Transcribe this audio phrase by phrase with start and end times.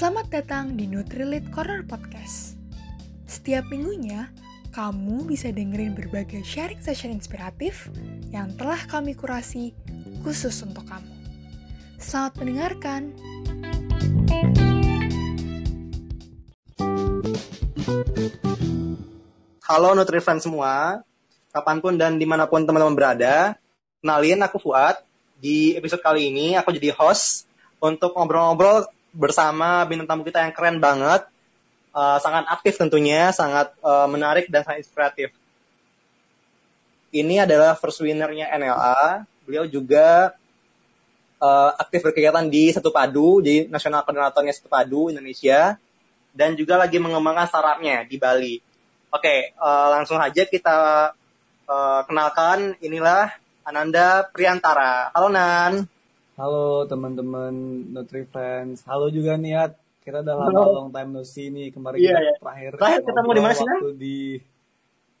[0.00, 2.56] Selamat datang di Nutrilit Corner Podcast.
[3.28, 4.32] Setiap minggunya,
[4.72, 7.92] kamu bisa dengerin berbagai sharing session inspiratif
[8.32, 9.76] yang telah kami kurasi
[10.24, 11.12] khusus untuk kamu.
[12.00, 13.12] Selamat mendengarkan.
[19.68, 21.04] Halo NutriFriends semua,
[21.52, 23.52] kapan pun dan di mana pun teman-teman berada,
[24.00, 24.96] kenalin aku Fuad.
[25.36, 27.44] Di episode kali ini aku jadi host
[27.84, 31.26] untuk ngobrol-ngobrol bersama bintang tamu kita yang keren banget,
[31.94, 35.34] uh, sangat aktif tentunya, sangat uh, menarik dan sangat inspiratif.
[37.10, 39.26] Ini adalah first winnernya NLA.
[39.42, 40.30] Beliau juga
[41.42, 45.74] uh, aktif berkegiatan di Satu Padu, di Nasional Koordinatornya Satu Padu Indonesia,
[46.30, 48.54] dan juga lagi mengembangkan startupnya di Bali.
[49.10, 51.10] Oke, uh, langsung aja kita
[51.66, 52.78] uh, kenalkan.
[52.78, 53.34] Inilah
[53.66, 55.10] Ananda Priantara.
[55.10, 55.99] Halo Nan.
[56.40, 57.52] Halo teman-teman
[57.92, 58.80] Nutri Friends.
[58.88, 59.76] Halo juga Niat.
[60.00, 60.72] Kita udah lama Halo.
[60.72, 61.68] long time no see nih.
[61.68, 62.34] Kemarin Iya, kita iya.
[62.40, 64.18] terakhir Terakhir ketemu di mana sih, waktu di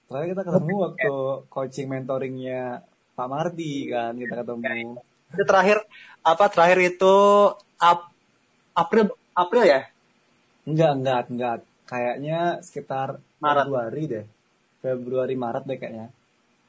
[0.08, 1.14] Terakhir kita ketemu waktu
[1.52, 2.62] coaching mentoringnya
[3.12, 4.96] Pak Mardi kan kita ketemu.
[5.36, 5.78] Itu terakhir
[6.24, 7.14] apa terakhir itu
[7.76, 8.10] Ap-
[8.72, 9.80] April April ya?
[10.64, 11.58] Enggak, enggak, enggak.
[11.84, 13.68] Kayaknya sekitar Maret.
[13.68, 14.24] Februari deh.
[14.80, 16.06] Februari Maret deh kayaknya.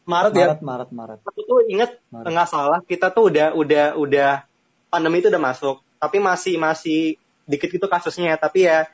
[0.06, 0.48] Maret ya.
[0.54, 1.20] Maret, Maret, Maret.
[1.26, 2.34] Aku tuh inget Maret.
[2.34, 4.32] nggak salah kita tuh udah udah udah
[4.90, 8.34] pandemi itu udah masuk, tapi masih masih dikit gitu kasusnya.
[8.36, 8.90] Tapi ya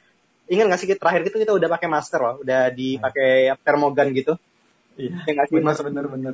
[0.51, 4.33] ingat nggak sih kita terakhir itu kita udah pakai masker loh, udah dipakai termogan gitu.
[4.99, 5.13] Iya.
[5.23, 5.83] Ya nggak sih Bener, masuk.
[5.87, 6.31] bener, bener.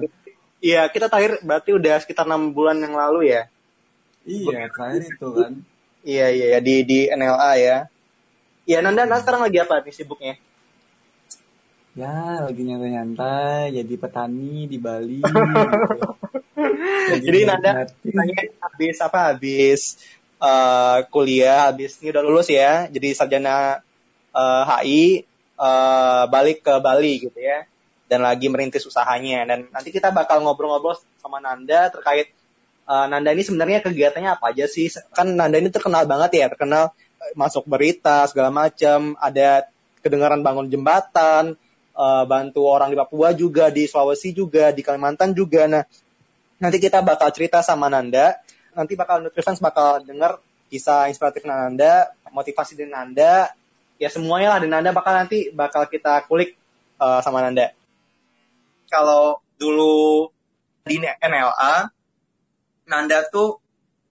[0.63, 3.51] Iya kita terakhir berarti udah sekitar enam bulan yang lalu ya.
[4.23, 5.53] Iya, terakhir itu kan.
[6.03, 7.77] Iya iya ya di di NLA ya.
[8.63, 10.39] Iya Nanda, Nanda sekarang lagi apa nih sibuknya?
[11.93, 15.21] Ya, lagi nyantai-nyantai, jadi petani di Bali.
[15.21, 16.09] gitu.
[17.29, 17.85] Jadi Nanda.
[17.85, 19.81] Tanya habis apa habis
[20.41, 23.79] eh, kuliah habis ini udah lulus ya jadi sarjana
[24.33, 25.03] eh, HI
[25.57, 27.65] eh, balik ke Bali gitu ya
[28.09, 32.33] dan lagi merintis usahanya dan nanti kita bakal ngobrol-ngobrol sama Nanda terkait
[32.89, 36.91] eh, Nanda ini sebenarnya kegiatannya apa aja sih kan Nanda ini terkenal banget ya terkenal
[37.37, 39.69] masuk berita segala macam ada
[40.03, 41.55] kedengaran bangun jembatan
[41.93, 45.83] eh, bantu orang di Papua juga di Sulawesi juga di Kalimantan juga nah
[46.63, 48.39] nanti kita bakal cerita sama Nanda.
[48.71, 50.39] Nanti bakal Nutrifans bakal denger
[50.71, 53.51] kisah inspiratif Nanda, motivasi dari Nanda.
[53.99, 56.55] Ya semuanya lah dari Nanda bakal nanti bakal kita kulik
[57.03, 57.75] uh, sama Nanda.
[58.87, 60.31] Kalau dulu
[60.87, 61.75] di NLA,
[62.87, 63.59] Nanda tuh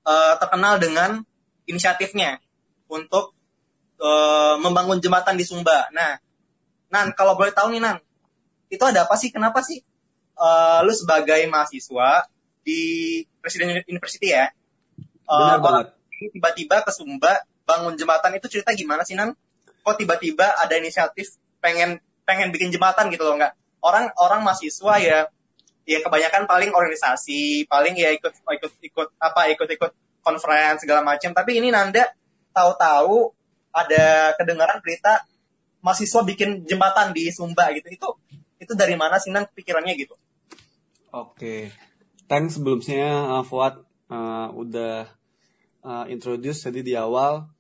[0.05, 1.25] uh, terkenal dengan
[1.65, 2.37] inisiatifnya
[2.93, 3.33] untuk
[3.97, 5.89] uh, membangun jembatan di Sumba.
[5.91, 6.21] Nah,
[6.93, 7.97] Nan, kalau boleh tahu nih Nan,
[8.69, 9.33] itu ada apa sih?
[9.33, 9.81] Kenapa sih
[10.37, 12.29] eh, lu sebagai mahasiswa
[12.63, 12.81] di
[13.41, 14.53] Presiden University ya,
[15.27, 15.87] Benar orang banget.
[16.21, 19.33] ini tiba-tiba ke Sumba bangun jembatan itu cerita gimana sih Nan?
[19.83, 23.57] Kok tiba-tiba ada inisiatif pengen pengen bikin jembatan gitu loh nggak?
[23.83, 25.27] Orang orang mahasiswa ya
[25.83, 31.35] ya kebanyakan paling organisasi, paling ya ikut ikut ikut apa ikut-ikut conference segala macam.
[31.35, 32.07] Tapi ini Nanda
[32.55, 33.35] tahu-tahu
[33.75, 35.25] ada kedengaran berita
[35.83, 37.91] mahasiswa bikin jembatan di Sumba gitu.
[37.91, 38.09] Itu
[38.63, 40.15] itu dari mana sih Nan pikirannya gitu?
[41.13, 41.69] Oke,
[42.31, 45.11] thanks sebelumnya uh, Fuad uh, udah
[45.85, 47.51] uh, introduce tadi di awal.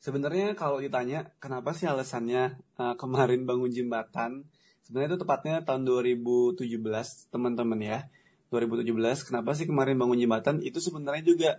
[0.00, 4.48] Sebenarnya kalau ditanya kenapa sih alasannya uh, kemarin bangun jembatan,
[4.86, 6.64] sebenarnya itu tepatnya tahun 2017
[7.34, 7.98] teman-teman ya.
[8.52, 8.94] 2017
[9.26, 11.50] kenapa sih kemarin bangun jembatan itu sebenarnya juga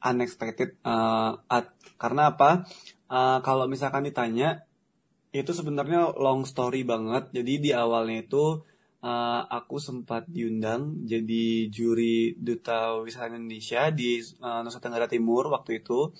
[0.00, 2.64] unexpected uh, at- karena apa?
[3.08, 4.67] Uh, kalau misalkan ditanya
[5.32, 7.32] itu sebenarnya long story banget.
[7.32, 8.64] Jadi di awalnya itu
[9.02, 15.84] uh, aku sempat diundang jadi juri duta wisata Indonesia di uh, Nusa Tenggara Timur waktu
[15.84, 16.10] itu.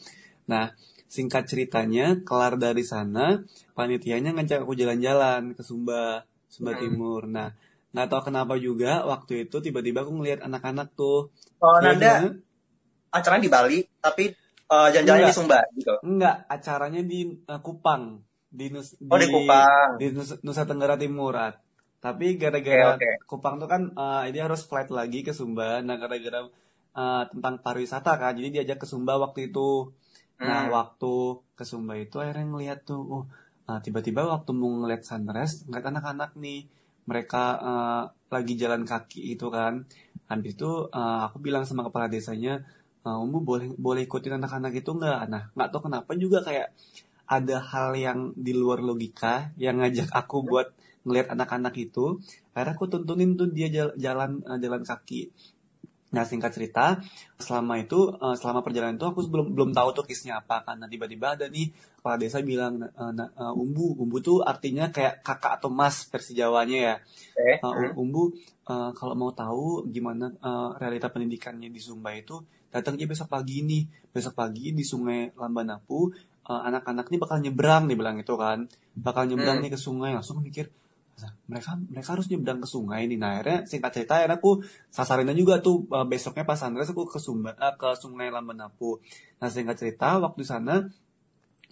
[0.48, 0.72] Nah,
[1.08, 3.40] singkat ceritanya, kelar dari sana,
[3.72, 6.80] panitianya ngajak aku jalan-jalan ke Sumba, Sumba Hmm.
[6.84, 7.28] Timur.
[7.28, 7.52] Nah,
[7.92, 11.32] nggak tahu kenapa juga waktu itu tiba-tiba aku ngelihat anak-anak tuh.
[11.58, 12.12] Dia Nanda
[13.08, 14.32] acaranya di Bali, tapi
[14.68, 15.36] uh, jalan-jalan di.
[15.36, 15.94] Sumba gitu.
[16.04, 20.00] enggak, acaranya di uh, Kupang, di Nus, Oh, di Kupang.
[20.00, 21.36] di Nusa, Nusa Tenggara Timur.
[21.36, 21.60] At.
[21.98, 23.10] Tapi gara-gara Oke, oke.
[23.26, 25.82] Kupang tuh kan uh, dia harus flight lagi ke Sumba.
[25.82, 26.46] Nah, gara-gara
[26.94, 29.92] uh, tentang pariwisata kan, jadi diajak ke Sumba waktu itu.
[30.38, 30.70] Nah, Hmm.
[30.70, 31.14] waktu
[31.58, 33.24] ke Sumba itu akhirnya ngeliat tuh, oh,
[33.66, 36.70] uh, tiba-tiba waktu mau ngeliat sunrise, ngeliat anak-anak nih,
[37.04, 39.82] mereka uh, lagi jalan kaki itu kan.
[40.30, 42.62] Habis itu uh, aku bilang sama kepala desanya,
[43.02, 45.26] uh, Umbu boleh boleh ikutin anak-anak itu nggak?
[45.26, 46.70] Nah, nggak tahu kenapa juga kayak
[47.28, 50.72] ada hal yang di luar logika yang ngajak aku buat
[51.04, 52.16] ngeliat anak-anak itu.
[52.56, 55.28] Akhirnya aku tuntunin tuh dia jal- jalan uh, jalan kaki.
[56.08, 56.96] Nah singkat cerita,
[57.36, 61.36] selama itu, uh, selama perjalanan itu aku belum belum tahu tuh kisnya apa karena tiba-tiba
[61.36, 61.68] ada nih
[62.00, 66.96] kepala desa bilang uh, umbu, umbu tuh artinya kayak kakak atau mas versi Jawanya ya.
[67.60, 68.32] Uh, umbu
[68.72, 72.40] uh, kalau mau tahu gimana uh, realita pendidikannya di Sumba itu
[72.72, 76.08] datang aja besok pagi nih, besok pagi di Sungai Lambanapu
[76.48, 78.66] uh, anak-anak ini bakal nyebrang nih bilang itu kan,
[78.96, 79.64] bakal nyebrang Hmm.
[79.68, 80.72] nih ke sungai langsung mikir
[81.18, 83.18] "Masa mereka mereka harus nyebrang ke sungai nih.
[83.18, 87.18] Nah akhirnya singkat cerita akhirnya aku sasarinnya juga tuh uh, besoknya pas sunrise aku ke
[87.18, 89.02] Sumba uh, ke sungai Lambanapu
[89.42, 90.86] nah singkat cerita waktu sana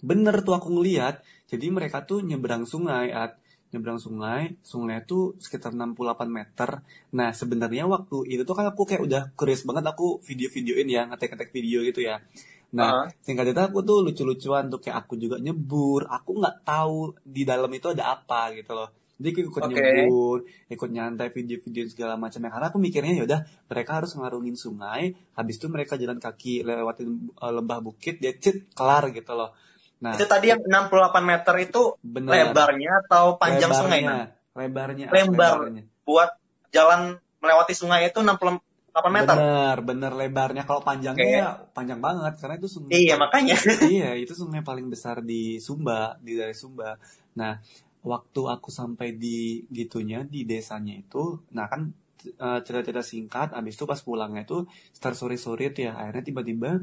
[0.03, 3.39] bener tuh aku ngeliat jadi mereka tuh nyebrang sungai at
[3.71, 6.83] nyebrang sungai sungai itu sekitar 68 meter.
[7.15, 11.51] Nah sebenarnya waktu itu tuh kan aku kayak udah curious banget aku video-videoin ya ngetek-ngetek
[11.55, 12.19] video gitu ya
[12.67, 13.07] nah Ah.
[13.21, 17.71] singkat cerita aku tuh lucu-lucuan tuh kayak aku juga nyebur aku nggak tahu di dalam
[17.71, 19.71] itu ada apa gitu loh jadi aku ikut Oke.
[19.71, 20.37] nyebur
[20.67, 25.15] ikut nyantai video-video segala macam ya karena aku mikirnya ya udah mereka harus ngarungin sungai
[25.33, 29.55] habis itu mereka jalan kaki lewatin uh, lembah bukit dia cet kelar gitu loh
[29.97, 30.91] nah Itu tadi yang 68
[31.23, 34.05] meter itu bener lebarnya atau panjang sungai?
[34.05, 35.55] lebarnya lebarnya Lebar.
[35.65, 35.83] lebarnya.
[36.03, 36.29] Buat
[36.69, 38.61] jalan melewati sungai itu 68
[39.05, 39.35] meter.
[39.37, 41.37] bener bener lebarnya kalau panjangnya Oke.
[41.37, 43.55] ya panjang banget karena itu sungai Iya, makanya.
[43.93, 46.97] iya itu sungai paling besar di Sumba di daerah Sumba
[47.37, 47.61] nah
[48.01, 51.91] waktu aku sampai di gitunya di desanya itu nah kan
[52.25, 56.81] eh, cerita-cerita singkat abis itu pas pulangnya itu start sore-sore tuh ya akhirnya tiba-tiba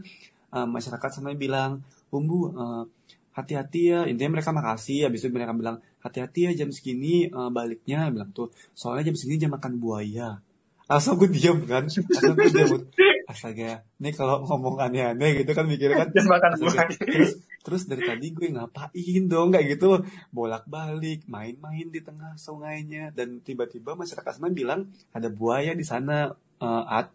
[0.54, 1.82] eh, masyarakat sana bilang
[2.12, 2.84] bumbu eh,
[3.34, 8.06] hati-hati ya intinya mereka makasih habis itu mereka bilang hati-hati ya jam segini eh, baliknya
[8.14, 10.38] bilang tuh soalnya jam segini jam makan buaya
[10.84, 11.88] langsung gue diam kan?
[11.88, 12.80] Langsung gue diam.
[13.24, 16.08] Astaga ini kalau ngomong aneh-aneh gitu kan mikirnya kan.
[16.12, 16.92] Astaga.
[17.00, 19.56] terus terus dari tadi gue ngapain dong?
[19.56, 23.10] Kayak gitu bolak-balik main-main di tengah sungainya.
[23.16, 26.28] Dan tiba-tiba masyarakat sana bilang ada buaya di sana
[26.60, 27.08] eh, at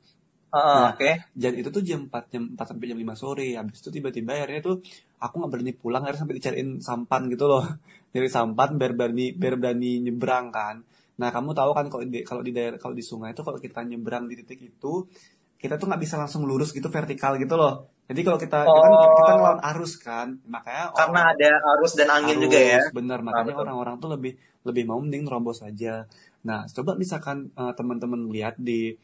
[0.49, 0.97] Heeh, Nah.
[0.97, 1.11] Oke.
[1.37, 3.53] dan itu tuh jam 4 jam 4 sampai jam 5 sore.
[3.53, 4.75] Habis itu tiba-tiba akhirnya tuh
[5.21, 7.61] aku nggak berani pulang akhirnya sampai dicariin sampan gitu loh.
[8.13, 10.81] Dari sampan biar berani biar berani nyebrang kan
[11.19, 13.83] nah kamu tahu kan kalau di kalau di daerah kalau di sungai itu kalau kita
[13.83, 15.03] nyebrang di titik itu
[15.59, 19.15] kita tuh nggak bisa langsung lurus gitu vertikal gitu loh jadi kalau kita kita, Oh.
[19.21, 22.81] kita ngelawan arus kan makanya Karena ada arus dan angin juga ya.
[22.89, 23.63] Bener, makanya betul.
[23.69, 24.33] orang-orang tuh lebih
[24.65, 26.09] lebih mau mending nerobos aja.
[26.41, 28.97] Nah, coba misalkan eh, teman-teman lihat di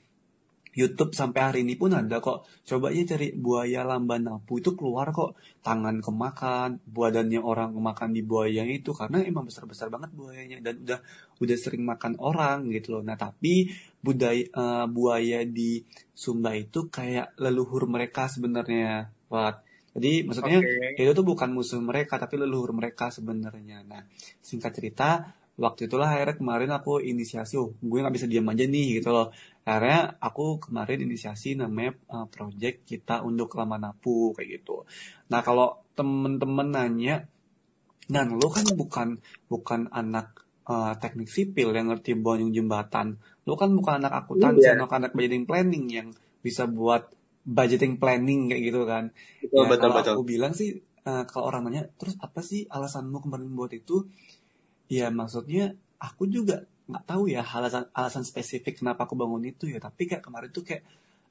[0.76, 2.44] YouTube sampai hari ini pun ada kok.
[2.68, 8.22] Coba aja cari buaya lamban napu itu keluar kok tangan kemakan, badannya orang kemakan di
[8.22, 11.00] buaya itu karena emang besar-besar banget buayanya dan udah
[11.40, 13.04] udah sering makan orang gitu loh.
[13.08, 13.72] Nah, tapi
[14.04, 15.80] budaya eh, buaya di
[16.12, 19.64] Sumba itu kayak leluhur mereka sebenarnya, Wat.
[19.96, 21.00] Jadi maksudnya Oke.
[21.00, 23.80] itu tuh bukan musuh mereka tapi leluhur mereka sebenarnya.
[23.88, 24.04] Nah,
[24.44, 29.00] singkat cerita, waktu itulah akhirnya kemarin aku inisiasi, oh gue nggak bisa diam aja nih
[29.00, 29.32] gitu loh.
[29.66, 34.86] Akhirnya aku kemarin inisiasi namanya uh, project kita untuk lama napu kayak gitu.
[35.34, 37.26] Nah kalau temen-temen nanya,
[38.06, 39.18] dan lo kan bukan
[39.50, 43.18] bukan anak uh, teknik sipil yang ngerti bonyong jembatan,
[43.50, 44.78] lo kan bukan anak akuntansi, Iya.
[44.78, 46.08] lo kan anak budgeting planning yang
[46.46, 47.10] bisa buat
[47.42, 49.10] budgeting planning kayak gitu kan.
[49.42, 50.14] Betul, Ya, betul, kalau betul.
[50.18, 54.06] aku bilang sih, eh, kalau orang nanya, terus apa sih alasanmu kemarin buat itu?
[54.90, 59.80] Ya maksudnya, aku juga nggak tahu ya alasan alasan spesifik kenapa aku bangun itu ya.
[59.82, 60.84] Tapi kayak kemarin tuh kayak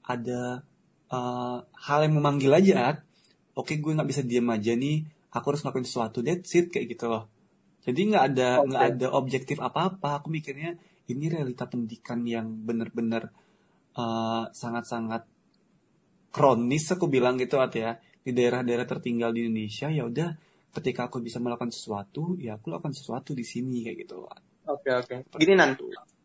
[0.04, 0.62] ada
[1.10, 3.00] eh, hal yang memanggil aja.
[3.54, 5.06] Oke, gue nggak bisa diam aja nih.
[5.34, 6.18] Aku harus ngelakuin sesuatu.
[6.22, 7.30] That's it kayak gitu loh.
[7.84, 10.22] Jadi nggak ada nggak ada objektif apa-apa.
[10.22, 10.74] Aku mikirnya
[11.10, 13.30] ini realita pendidikan yang bener-bener
[13.94, 15.34] eh, sangat-sangat
[16.34, 17.94] kronis aku bilang gitu at ya
[18.24, 20.34] di daerah-daerah tertinggal di Indonesia ya udah
[20.74, 24.42] ketika aku bisa melakukan sesuatu ya aku lakukan sesuatu di sini kayak gitu At.
[24.64, 25.14] Oke, oke.
[25.36, 25.76] Gini Nan,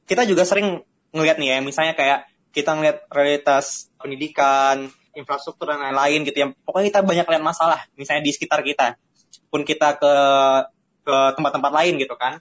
[0.08, 0.80] kita juga sering
[1.12, 2.24] ngeliat nih ya, misalnya kayak
[2.56, 6.48] kita ngeliat realitas pendidikan, infrastruktur dan lain-lain gitu ya.
[6.64, 8.96] Pokoknya kita banyak lihat masalah, misalnya di sekitar kita,
[9.52, 10.14] pun kita ke
[11.04, 12.40] ke tempat-tempat lain gitu kan.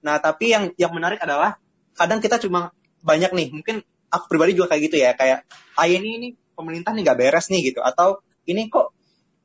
[0.00, 1.60] Nah, tapi yang yang menarik adalah
[1.92, 2.72] kadang kita cuma
[3.04, 5.44] banyak nih, mungkin aku pribadi juga kayak gitu ya, kayak
[5.76, 8.96] ah ini ini pemerintah nih nggak beres nih gitu, atau ini kok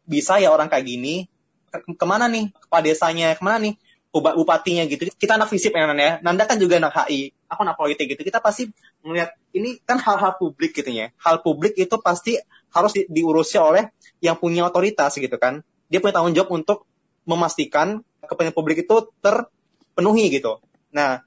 [0.08, 1.28] bisa ya orang kayak gini,
[1.70, 3.74] Ke- ke mana nih kepala desanya, ke mana nih
[4.10, 5.06] bupatinya gitu.
[5.14, 6.14] Kita anak fisip ya Nanda ya.
[6.26, 7.30] Nanda kan juga anak HI.
[7.46, 8.22] Aku anak politik gitu.
[8.26, 8.70] Kita pasti
[9.06, 11.14] melihat ini kan hal-hal publik gitu ya.
[11.22, 12.38] Hal publik itu pasti
[12.74, 15.62] harus di- diurusi oleh yang punya otoritas gitu kan.
[15.90, 16.90] Dia punya tanggung jawab untuk
[17.26, 20.58] memastikan kepentingan publik itu terpenuhi gitu.
[20.90, 21.22] Nah,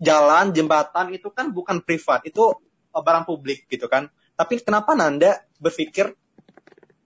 [0.00, 2.52] jalan, jembatan itu kan bukan privat, itu
[2.92, 4.12] barang publik gitu kan.
[4.36, 6.12] Tapi kenapa Nanda berpikir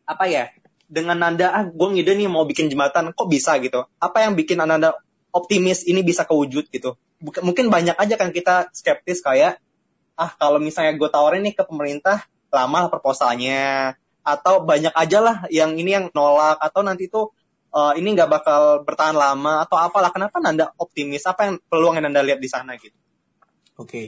[0.08, 0.50] apa ya?
[0.88, 3.84] Dengan Nanda, ah gue ngide nih mau bikin jembatan, kok bisa gitu?
[4.00, 4.96] Apa yang bikin Nanda
[5.30, 6.96] optimis ini bisa kewujud gitu?
[7.20, 9.60] Mungkin banyak aja kan kita skeptis kayak
[10.18, 13.94] ah kalau misalnya gue tawarin nih ke pemerintah lama lah proposalnya
[14.26, 17.30] atau banyak aja lah yang ini yang nolak atau nanti tuh
[17.72, 22.10] uh, ini nggak bakal bertahan lama atau apalah kenapa Nanda optimis apa yang peluang yang
[22.10, 22.98] Nanda lihat di sana gitu
[23.78, 24.06] oke okay.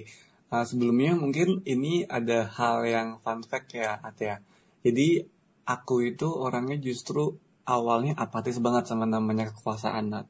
[0.51, 4.43] uh, sebelumnya mungkin ini ada hal yang fun fact ya Atia
[4.83, 5.25] jadi
[5.71, 10.27] aku itu orangnya justru awalnya apatis banget sama namanya kekuasaan Nat.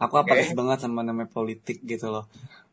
[0.00, 0.56] aku apatis okay.
[0.56, 2.26] banget sama namanya politik gitu loh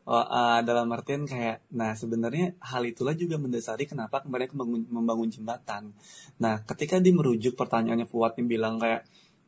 [0.05, 5.29] Oh, uh, dalam artian kayak, nah sebenarnya hal itulah juga mendasari kenapa mereka membangun, membangun
[5.33, 5.97] jembatan.
[6.37, 9.01] Nah, ketika dia merujuk pertanyaannya Fuad yang bilang kayak,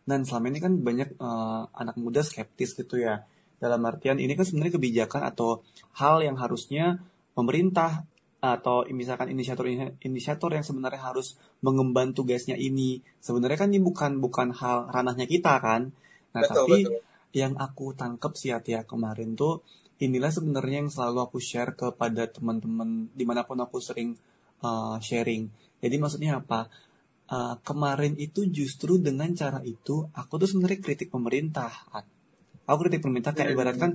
[0.10, 3.22] dan selama ini kan banyak uh, anak muda skeptis gitu ya.
[3.62, 5.62] Dalam artian ini kan sebenarnya kebijakan atau
[6.02, 7.06] hal yang harusnya
[7.38, 8.10] pemerintah
[8.56, 9.68] atau misalkan inisiator
[10.00, 15.60] inisiator yang sebenarnya harus mengemban tugasnya ini sebenarnya kan ini bukan bukan hal ranahnya kita
[15.60, 15.92] kan
[16.32, 17.02] nah betul, tapi betul.
[17.36, 19.66] yang aku tangkap sih ya kemarin tuh
[19.98, 24.14] inilah sebenarnya yang selalu aku share kepada teman-teman di mana pun aku sering
[24.62, 25.50] uh, sharing.
[25.82, 26.70] Jadi maksudnya apa?
[27.28, 31.70] Uh, kemarin itu justru dengan cara itu aku tuh sebenarnya kritik pemerintah.
[32.64, 33.58] Aku kritik pemerintah kayak hmm.
[33.58, 33.92] ibaratkan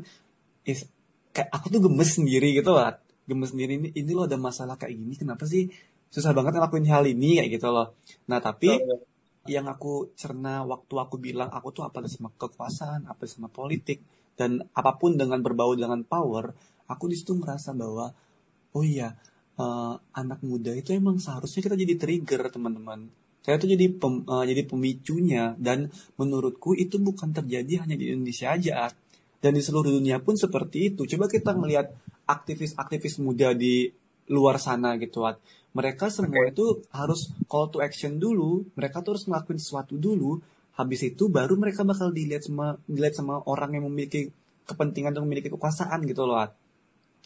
[0.68, 0.84] is
[1.32, 2.98] kayak aku tuh gemes sendiri gitu lah.
[3.28, 5.70] Gemes sendiri ini ini loh ada masalah kayak gini kenapa sih
[6.12, 7.96] susah banget ngelakuin hal ini kayak gitu loh.
[8.28, 9.00] Nah, tapi oh,
[9.48, 14.04] yang aku cerna waktu aku bilang aku tuh apa sama kekuasaan, apa sama politik
[14.36, 18.12] dan apa pun dengan berbau dengan power aku di situ merasa bahwa
[18.76, 19.16] oh iya
[19.56, 23.08] uh, anak muda itu emang seharusnya kita jadi trigger teman-teman.
[23.42, 28.54] Saya tuh jadi pem, uh, jadi pemicunya dan menurutku itu bukan terjadi hanya di Indonesia
[28.54, 28.92] aja.
[29.42, 31.02] Dan di seluruh dunia pun seperti itu.
[31.02, 31.90] Coba kita melihat
[32.32, 33.92] aktivis-aktivis muda di
[34.32, 35.36] luar sana gitu at
[35.76, 40.40] mereka semua itu harus call to action dulu mereka tuh harus ngelakuin sesuatu dulu
[40.76, 44.32] habis itu baru mereka bakal dilihat sama dilihat sama orang yang memiliki
[44.64, 46.48] kepentingan dan memiliki kekuasaan gitu loh.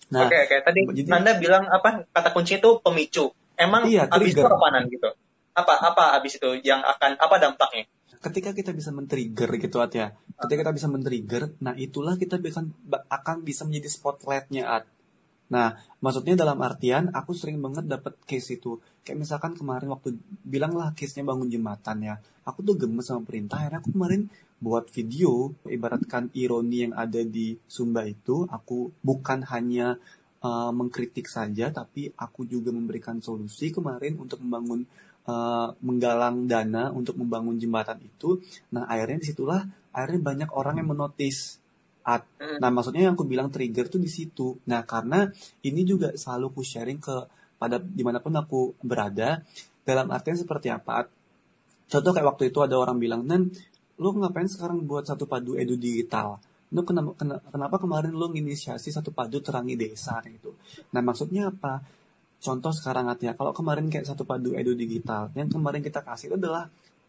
[0.06, 0.58] Nah, oke okay, okay.
[0.62, 3.30] tadi jadi, Nanda bilang apa kata kunci itu pemicu.
[3.56, 5.10] Emang iya, habis itu apa gitu?
[5.56, 7.88] Apa apa habis itu yang akan apa dampaknya?
[8.16, 10.06] Ketika kita bisa men-trigger gitu at ya.
[10.36, 12.74] Ketika kita bisa men-trigger, nah itulah kita akan
[13.08, 14.84] akan bisa menjadi spotlightnya at.
[15.46, 18.82] Nah, maksudnya dalam artian aku sering banget dapat case itu.
[19.06, 22.14] Kayak misalkan kemarin waktu bilang lah case-nya bangun jembatan ya.
[22.42, 23.62] Aku tuh gemes sama perintah.
[23.62, 24.26] Akhirnya aku kemarin
[24.56, 30.00] buat video, ibaratkan ironi yang ada di Sumba itu, aku bukan hanya
[30.40, 34.88] uh, mengkritik saja, tapi aku juga memberikan solusi kemarin untuk membangun
[35.28, 38.40] uh, menggalang dana untuk membangun jembatan itu.
[38.72, 39.62] Nah, akhirnya di situlah
[39.92, 41.60] akhirnya banyak orang yang menotis
[42.06, 42.22] at.
[42.38, 42.62] Hmm.
[42.62, 44.62] Nah, maksudnya yang aku bilang trigger tuh di situ.
[44.70, 45.26] Nah, karena
[45.66, 47.16] ini juga selalu aku sharing ke
[47.58, 49.42] pada di mana pun aku berada.
[49.82, 51.06] Dalam artian seperti apa?
[51.86, 53.50] Contoh kayak waktu itu ada orang bilang, Nan,
[53.98, 56.38] lu ngapain sekarang buat satu padu edu digital?
[56.74, 57.14] Lu kenapa,
[57.50, 60.58] kenapa kemarin lu nginisiasi satu padu terangi desa gitu?
[60.94, 61.82] Nah, maksudnya apa?
[62.42, 66.36] Contoh sekarang ya, kalau kemarin kayak satu padu edu digital, yang kemarin kita kasih itu
[66.38, 66.66] adalah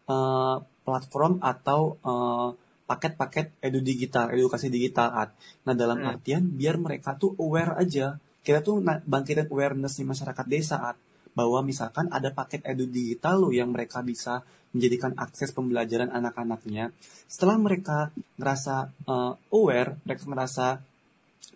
[0.08, 2.50] uh, platform atau uh,
[2.88, 5.36] paket-paket edu digital, edukasi digital art.
[5.68, 6.08] Nah dalam hmm.
[6.08, 8.16] artian biar mereka tuh aware aja.
[8.40, 10.96] Kita tuh bangkitin awareness di masyarakat desa art
[11.36, 14.40] bahwa misalkan ada paket edu digital loh yang mereka bisa
[14.72, 16.90] menjadikan akses pembelajaran anak-anaknya.
[17.28, 18.08] Setelah mereka
[18.40, 20.80] ngerasa uh, aware, mereka ngerasa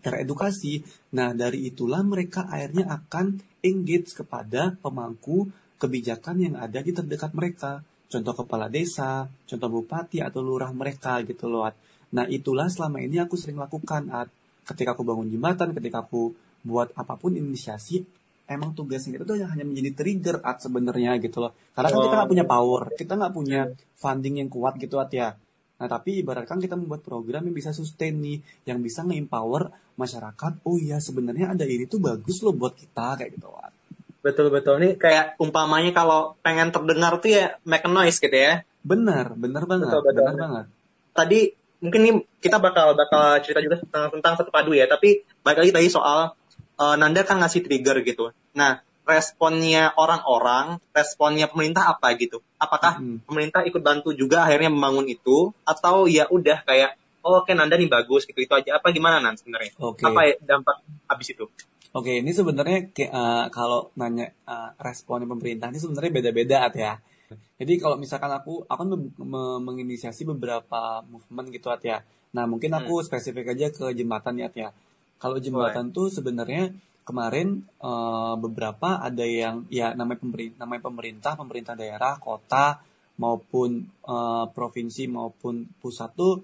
[0.03, 0.83] teredukasi,
[1.15, 5.49] nah dari itulah mereka akhirnya akan engage kepada pemangku
[5.79, 7.83] kebijakan yang ada di terdekat mereka
[8.13, 11.65] contoh kepala desa, contoh bupati atau lurah mereka gitu loh.
[11.65, 11.73] At.
[12.13, 14.29] Nah itulah selama ini aku sering lakukan At.
[14.69, 18.05] Ketika aku bangun jembatan, ketika aku buat apa pun inisiasi,
[18.47, 21.57] emang tugasnya itu tuh hanya menjadi trigger At sebenarnya gitu loh.
[21.73, 23.61] Karena kan kita nggak punya power, kita nggak punya
[23.97, 25.33] funding yang kuat gitu At ya.
[25.81, 28.39] Nah tapi ibaratkan kita membuat program yang bisa sustain nih,
[28.69, 30.63] yang bisa nge-empower masyarakat.
[30.69, 33.73] Oh iya sebenarnya ada ini tuh bagus loh buat kita kayak gitu At.
[34.23, 34.79] Betul betul.
[34.79, 38.63] Ini kayak umpamanya kalau pengen terdengar tuh ya make a noise gitu ya.
[38.87, 39.91] Benar, benar banget.
[39.91, 40.23] Betul, betul.
[40.23, 40.67] Benar banget.
[41.13, 41.41] Tadi
[41.83, 45.73] mungkin nih kita bakal bakal cerita juga tentang, tentang satu padu ya, tapi balik lagi
[45.75, 46.39] tadi soal
[46.79, 48.31] uh, Nanda kan ngasih trigger gitu.
[48.55, 52.39] Nah, responnya orang-orang, responnya pemerintah apa gitu?
[52.63, 53.27] Apakah hmm.
[53.27, 56.95] pemerintah ikut bantu juga akhirnya membangun itu atau ya udah kayak
[57.27, 59.75] oh oke okay, Nanda nih bagus gitu itu aja apa gimana Nan sebenarnya?
[59.75, 60.07] Okay.
[60.07, 60.77] Apa dampak
[61.11, 61.51] habis itu?
[61.93, 66.97] Oke, ini sebenarnya uh, kalau nanya uh, responnya pemerintah ini sebenarnya beda-beda ya.
[67.33, 69.13] Jadi kalau misalkan aku akan
[69.61, 72.01] menginisiasi beberapa movement gitu at ya.
[72.33, 73.07] Nah mungkin aku hmm.
[73.09, 74.73] spesifik aja ke jembatan ya ya.
[75.21, 76.73] Kalau jembatan tuh sebenarnya
[77.05, 82.81] kemarin uh, beberapa ada yang ya namanya pemerintah, namanya pemerintah, pemerintah daerah, kota
[83.21, 86.43] maupun uh, provinsi maupun pusat tuh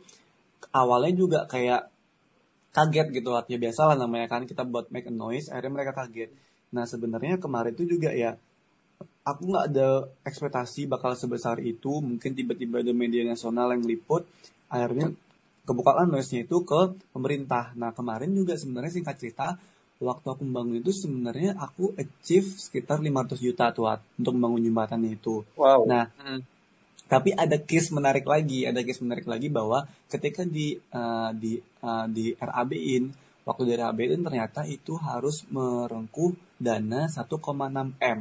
[0.76, 1.97] awalnya juga kayak
[2.72, 6.30] kaget gitu artinya biasa lah namanya kan kita buat make a noise akhirnya mereka kaget
[6.74, 8.36] Nah sebenarnya kemarin itu juga ya
[9.24, 9.88] aku nggak ada
[10.24, 12.00] ekspektasi bakal sebesar itu.
[12.00, 14.28] Mungkin tiba-tiba ada media nasional yang liput.
[14.68, 15.12] Akhirnya
[15.64, 17.72] kebukaan noise-nya itu ke pemerintah.
[17.76, 19.56] Nah kemarin juga sebenarnya singkat cerita
[19.98, 25.42] waktu aku membangun itu sebenarnya aku achieve sekitar 500 juta tuh untuk membangun jembatannya itu.
[25.58, 25.90] Wow.
[25.90, 26.38] Nah, Hmm.
[27.10, 32.06] tapi ada case menarik lagi, ada case menarik lagi bahwa ketika di uh, di uh,
[32.10, 33.10] di RAB-in,
[33.44, 37.28] waktu di RAB-in ternyata itu harus merengkuh dana 1,6
[37.98, 38.20] M.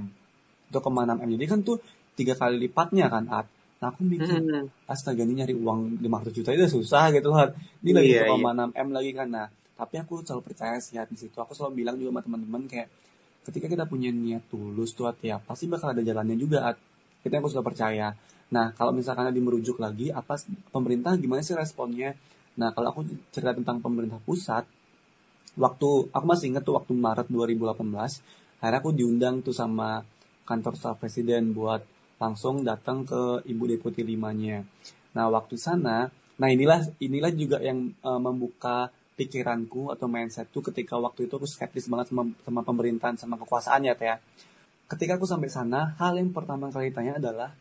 [0.72, 1.30] 1,6 M.
[1.38, 1.78] Jadi kan tuh
[2.18, 3.48] tiga kali lipatnya kan, At.
[3.78, 4.66] Nah, aku mikir, Hmm.
[4.90, 7.54] astaga ini nyari uang 500 juta itu susah gitu kan.
[7.86, 9.28] Ini lagi Iya, 1,6 M lagi kan.
[9.30, 9.46] Nah,
[9.78, 11.38] tapi aku selalu percaya sih di situ.
[11.38, 12.90] Aku selalu bilang juga sama teman-teman kayak
[13.46, 16.78] ketika kita punya niat tulus tuh At, ya pasti bakal ada jalannya juga At.
[17.22, 18.18] Kita aku suka percaya.
[18.50, 20.40] Nah, kalau misalkan ada merujuk lagi, apa
[20.74, 22.18] pemerintah gimana sih responnya?
[22.58, 24.66] Nah, kalau aku cerita tentang pemerintah pusat,
[25.58, 30.02] waktu aku masih ingat tuh waktu Maret 2018, akhirnya aku diundang tuh sama
[30.46, 31.86] kantor staf presiden buat
[32.18, 34.66] langsung datang ke ibu deputi limanya.
[35.14, 40.94] Nah, waktu sana, nah inilah inilah juga yang eh, membuka pikiranku atau mindset tuh ketika
[41.02, 44.18] waktu itu aku skeptis banget sama, sama pemerintahan sama kekuasaannya ya.
[44.88, 47.52] Ketika aku sampai sana, hal yang pertama kali tanya adalah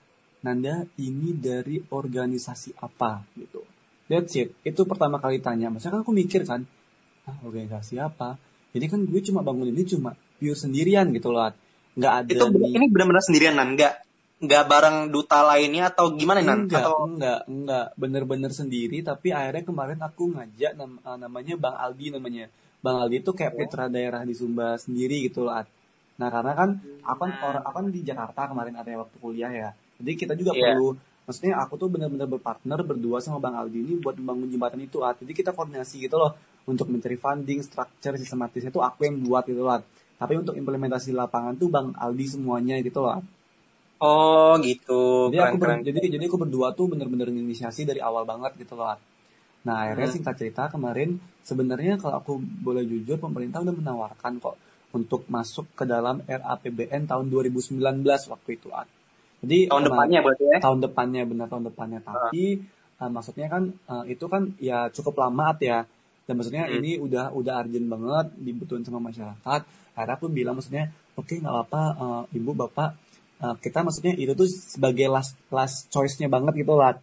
[0.44, 3.75] Nanda ini dari organisasi apa gitu.
[4.06, 4.54] That's it.
[4.62, 5.66] Itu pertama kali tanya.
[5.68, 6.62] Maksudnya kan aku mikir kan,
[7.24, 8.38] ah, organisasi apa?
[8.70, 11.50] Jadi kan gue cuma bangun ini cuma pure sendirian gitu loh.
[11.96, 13.94] Nggak ada Itu nih- ini benar-benar sendirian nan, nggak
[14.36, 16.68] nggak bareng duta lainnya atau gimana nan?
[16.68, 17.86] Enggak, Atau enggak, enggak.
[17.96, 19.00] Bener-bener sendiri.
[19.00, 22.46] Tapi akhirnya kemarin aku ngajak nam- eh, namanya Bang Aldi namanya.
[22.78, 25.56] Bang Aldi itu kayak putra daerah di Sumba sendiri gitu loh.
[25.56, 25.66] At.
[26.16, 26.68] Nah karena kan
[27.00, 29.70] aku kan orang aku kan di Jakarta kemarin ada waktu kuliah ya.
[29.96, 30.76] Jadi kita juga Iya.
[30.76, 30.88] perlu.
[31.26, 35.18] Maksudnya aku tuh bener-bener berpartner berdua sama Bang Aldi ini buat membangun jembatan itu At.
[35.18, 39.66] Jadi kita koordinasi gitu loh untuk mencari funding, structure, sistematisnya itu aku yang buat gitu
[39.66, 39.74] loh.
[39.74, 39.82] At.
[40.16, 43.18] Tapi untuk implementasi lapangan tuh Bang Aldi semuanya gitu loh.
[43.18, 43.24] At.
[43.98, 45.32] oh gitu.
[45.32, 45.80] Jadi aku ber- keren.
[45.82, 48.86] jadi jadi aku berdua tuh bener-bener inisiasi dari awal banget gitu loh.
[48.86, 49.00] At.
[49.66, 50.16] Nah akhirnya Hmm.
[50.22, 54.54] singkat cerita kemarin sebenarnya kalau aku boleh jujur pemerintah udah menawarkan kok
[54.94, 57.82] untuk masuk ke dalam RAPBN tahun 2019
[58.30, 58.86] waktu itu At.
[59.44, 60.58] Jadi Tahun depannya berarti ya?
[60.64, 62.44] tahun depannya benar tahun depannya tapi
[62.98, 65.84] uh, maksudnya kan uh, itu kan ya cukup lama ya
[66.26, 66.80] dan maksudnya Hmm.
[66.80, 69.60] ini udah udah urgent banget dibutuhin sama masyarakat
[69.94, 72.90] akhirnya aku bilang maksudnya oke nggak apa-apa uh, ibu bapak
[73.40, 76.96] uh, kita maksudnya itu tuh sebagai last last choice-nya banget gitu lah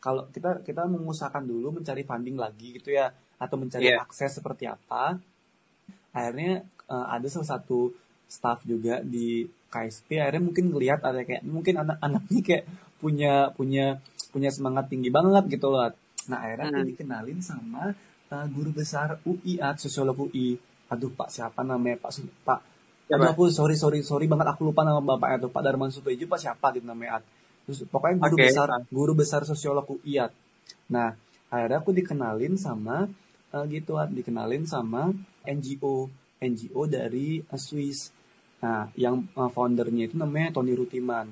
[0.00, 4.00] kalau kita kita mengusahakan dulu mencari funding lagi gitu ya atau mencari Iya.
[4.02, 5.20] akses seperti apa
[6.10, 7.92] akhirnya uh, ada salah satu
[8.26, 9.44] staff juga di
[9.76, 12.64] KSP akhirnya mungkin ngelihat ada kayak mungkin anak-anaknya kayak
[12.96, 14.00] punya punya
[14.32, 15.92] punya semangat tinggi banget gitu loh.
[16.32, 16.88] Nah akhirnya Hmm.
[16.88, 17.92] dikenalin sama
[18.32, 20.56] uh, guru besar UI at sosiolog UI
[20.88, 22.00] aduh pak siapa namanya?
[22.00, 22.60] Pak pak
[23.12, 25.44] aduh aku sorry sorry sorry banget aku lupa nama bapaknya.
[25.44, 27.24] Tuh pak Darman Sutejo pak siapa gitu namanya at
[27.66, 28.46] terus pokoknya guru Oke.
[28.46, 30.30] besar guru besar sosiolog UI at
[30.86, 31.18] nah
[31.50, 33.10] akhirnya aku dikenalin sama
[33.50, 35.10] uh, gitu at dikenalin sama
[35.42, 36.06] NGO
[36.38, 38.14] NGO dari uh, Swiss
[38.62, 41.28] nah yang uh, foundernya itu namanya Tony Rutiman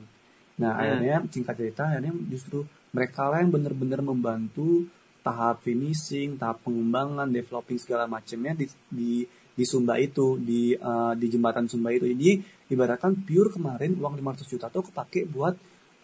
[0.54, 0.80] nah Hmm.
[0.80, 2.62] akhirnya singkat cerita akhirnya justru
[2.94, 4.87] mereka lah yang bener-bener membantu
[5.24, 9.12] tahap finishing tahap pengembangan developing segala macamnya di, di
[9.54, 14.50] di Sumba itu di uh, di jembatan Sumba itu jadi ibaratkan pure kemarin uang 500
[14.50, 15.54] juta tuh aku pakai buat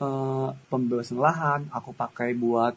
[0.00, 2.74] uh, pembebasan lahan aku pakai buat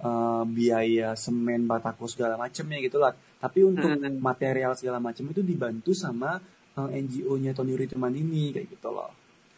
[0.00, 4.16] uh, biaya semen batako segala macamnya gitu lah tapi untuk Hmm.
[4.20, 6.40] material segala macam itu dibantu sama
[6.76, 9.10] uh, NGO-nya Tony Ritman ini kayak gitu loh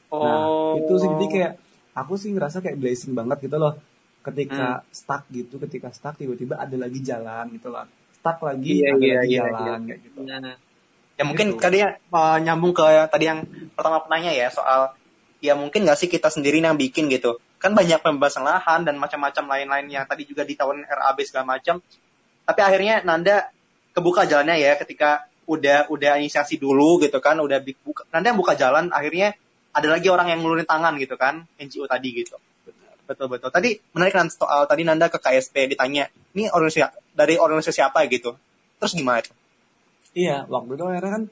[0.06, 0.22] Oh.
[0.22, 0.46] Nah,
[0.78, 1.52] itu sih jadi kayak
[1.92, 3.74] aku sih ngerasa kayak blessing banget gitu loh.
[4.22, 4.86] Ketika Hmm.
[4.94, 7.86] stuck gitu, ketika stuck tiba-tiba ada lagi jalan gitu loh.
[8.14, 10.18] Stuck lagi Iya, ada iya, lagi iya, jalan kayak gitu.
[11.16, 11.62] Ya mungkin Gitu.
[11.62, 13.40] tadi uh, nyambung ke tadi yang
[13.74, 14.92] pertama penanya ya soal
[15.42, 17.42] ya mungkin nggak sih kita sendiri yang bikin gitu.
[17.58, 21.82] Kan banyak pembebasan lahan dan macam-macam lain-lain yang tadi juga di tahun RAB segala macam.
[22.46, 23.50] Tapi akhirnya Nanda
[23.90, 28.58] kebuka jalannya ya ketika udah udah inisiasi dulu gitu kan, udah buka, Nanda yang buka
[28.58, 29.38] jalan akhirnya
[29.70, 32.36] ada lagi orang yang ngeluarin tangan gitu kan, NGO tadi gitu.
[33.06, 33.54] Betul betul.
[33.54, 38.34] Tadi menarik kan soal tadi Nanda ke KSP ditanya, ini organisasi dari organisasi apa gitu.
[38.82, 39.36] Terus gimana tuh?
[40.16, 41.22] Iya, waktu itu akhirnya kan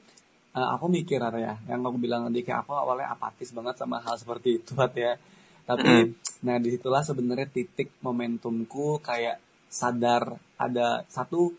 [0.55, 3.99] uh, aku mikir ada ya, yang aku bilang tadi kayak aku awalnya apatis banget sama
[3.99, 5.19] hal seperti itu ya.
[5.65, 11.51] Tapi nah di situlah sebenarnya titik momentumku kayak sadar ada satu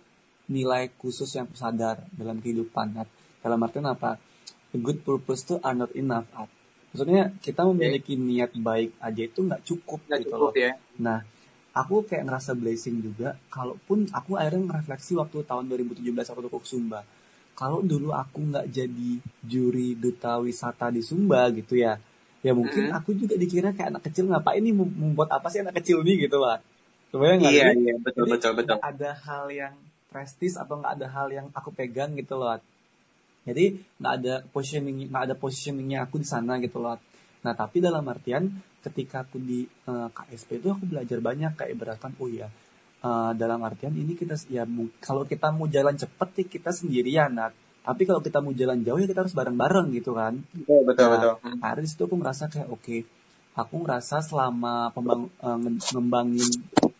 [0.46, 3.08] nilai khusus yang sadar dalam kehidupan Hat.
[3.38, 4.18] Dalam artian apa?
[4.68, 6.50] A good purpose tuh are not enough Hat.
[6.90, 10.52] Maksudnya kita memiliki niat baik aja itu nggak cukup Nggak gitu cukup loh.
[10.54, 10.72] ya.
[10.96, 11.18] Nah,
[11.72, 13.36] aku kayak ngerasa blessing juga.
[13.46, 17.00] Kalaupun aku akhirnya ngerefleksi waktu tahun 2017 waktu ke Sumba.
[17.52, 21.96] kalau dulu aku nggak jadi juri duta wisata di Sumba gitu ya
[22.44, 23.00] ya mungkin Hmm.
[23.00, 26.28] aku juga dikira kayak anak kecil ngapain nih mem- membuat apa sih anak kecil nih
[26.28, 26.60] gitu lah
[27.08, 28.76] kebayang Iya, iya, betul, Jadi, betul, betul.
[28.76, 29.72] ada hal yang
[30.16, 32.56] prestis atau nggak ada hal yang aku pegang gitu loh
[33.44, 36.96] jadi nggak ada positioning nggak ada positioningnya aku di sana gitu loh
[37.44, 38.48] nah tapi dalam artian
[38.80, 42.48] ketika aku di eh, KSP itu aku belajar banyak kayak ibaratkan oh ya
[43.04, 44.64] eh, dalam artian ini kita ya
[45.04, 47.52] kalau kita mau jalan cepet sih kita sendirian nah
[47.86, 50.42] tapi kalau kita mau jalan jauh ya kita harus bareng-bareng gitu kan.
[50.50, 51.38] Betul, betul, Nah,
[51.70, 51.78] betul.
[51.78, 52.96] di situ aku merasa kayak oke
[53.56, 56.50] aku ngerasa selama pembang, nge- ngembangin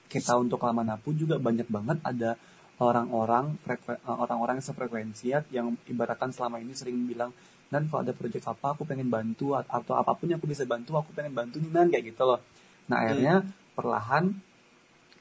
[0.09, 2.39] kita untuk lama napu juga banyak banget ada
[2.81, 7.33] orang-orang eh, orang-orang yang sefrekuensi ya, yang ibaratkan selama ini sering bilang
[7.67, 10.63] dan kalau ada proyek apa aku pengen bantu at- atau apa pun yang aku bisa
[10.69, 12.41] bantu aku pengen bantu nih nan kayak gitu loh
[12.87, 13.43] nah akhirnya
[13.75, 14.31] perlahan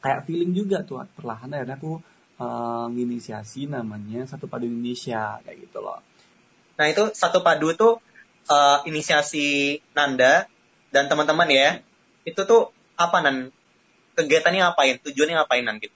[0.03, 1.97] kayak feeling juga tuh perlahan akhirnya aku
[2.37, 5.99] eh, nginisiasi namanya satu padu Indonesia kayak gitu loh
[6.75, 7.99] Nah itu satu padu tuh
[8.51, 10.47] eh, inisiasi Nanda
[10.91, 11.69] dan teman-teman ya.
[12.27, 13.51] Itu tuh apa nan?
[14.15, 14.95] Kegiatannya ngapain?
[15.03, 15.95] Tujuannya ngapain nan gitu?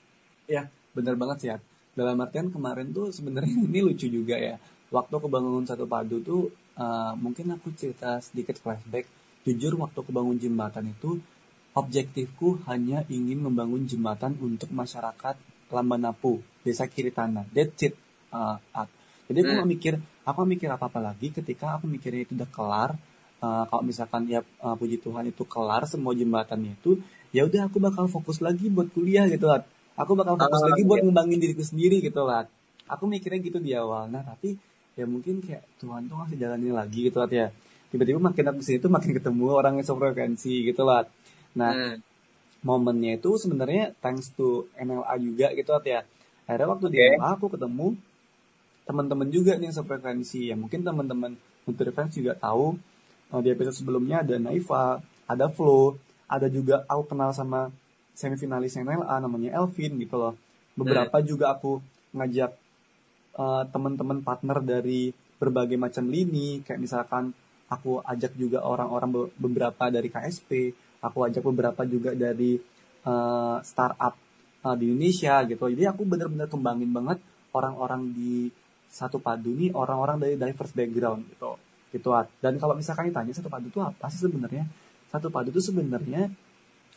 [0.50, 1.62] Ya, bener banget sih, At.
[1.94, 4.56] Dalam artian kemarin tuh sebenarnya ini lucu juga ya.
[4.90, 9.06] Waktu aku bangun satu padu tuh, uh, mungkin aku cerita sedikit flashback.
[9.46, 11.22] Jujur waktu aku bangun jembatan itu,
[11.78, 15.38] objektifku hanya ingin membangun jembatan untuk masyarakat
[15.70, 17.46] Lambanapu, Desa Kiri Tanah.
[17.54, 17.94] That's it.
[18.34, 18.90] Uh, At.
[19.30, 19.58] Jadi aku Hmm.
[19.62, 19.94] nggak mikir,
[20.26, 22.92] aku mikir apa-apa lagi ketika aku mikirnya itu udah kelar.
[23.40, 26.98] Uh, kalau misalkan ya uh, puji Tuhan itu kelar semua jembatannya itu,
[27.30, 29.64] ya udah aku bakal fokus lagi buat kuliah gitu At
[30.00, 32.48] aku bakal fokus lagi buat ngembangin diriku sendiri gitu lah.
[32.88, 34.08] Aku mikirnya gitu di awal.
[34.08, 34.56] Nah tapi
[34.96, 37.52] ya mungkin kayak Tuhan tuh ngasih jalannya lagi gitu lah ya.
[37.92, 41.04] Tiba-tiba makin aku sini tuh makin ketemu orang yang sefrekuensi gitu lah
[41.58, 41.98] nah Hmm.
[42.62, 46.00] momennya itu sebenarnya thanks to NLA juga gitu lah ya.
[46.46, 47.08] Akhirnya waktu di Oke.
[47.18, 47.88] NLA aku ketemu
[48.86, 50.50] teman-teman juga nih yang sefrekuensi.
[50.50, 52.78] Ya mungkin teman-teman Nutri Friends juga tahu
[53.32, 57.70] eh, di episode sebelumnya ada Naifa ada Flo ada juga aku kenal sama
[58.20, 60.36] semifinalis NLA namanya Elvin gitu loh.
[60.76, 61.80] Beberapa juga aku
[62.12, 62.52] ngajak
[63.40, 66.60] eh, teman-teman partner dari berbagai macam lini.
[66.68, 67.32] Kayak misalkan
[67.72, 72.60] aku ajak juga orang-orang be- beberapa dari KSP aku ajak beberapa juga dari
[73.08, 74.14] eh, startup
[74.68, 75.72] eh, di Indonesia gitu.
[75.72, 77.24] Jadi aku bener-bener kembangin banget
[77.56, 78.52] orang-orang di
[78.90, 81.56] satu padu nih orang-orang dari diverse background gitu.
[81.90, 82.10] Gitu
[82.44, 84.68] dan kalau misalkan ditanya satu padu itu apa sih sebenarnya?
[85.10, 86.30] Satu padu itu sebenarnya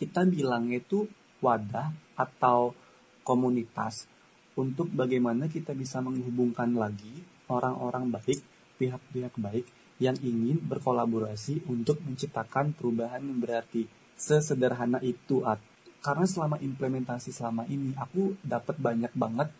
[0.03, 1.07] kita bilangnya itu
[1.39, 2.75] wadah atau
[3.23, 4.11] komunitas
[4.59, 8.43] untuk bagaimana kita bisa menghubungkan lagi orang-orang baik,
[8.83, 9.63] pihak-pihak baik
[10.03, 13.87] yang ingin berkolaborasi untuk menciptakan perubahan yang berarti.
[14.19, 15.47] Sesederhana itu.
[16.03, 19.55] Karena selama implementasi selama ini, aku dapat banyak banget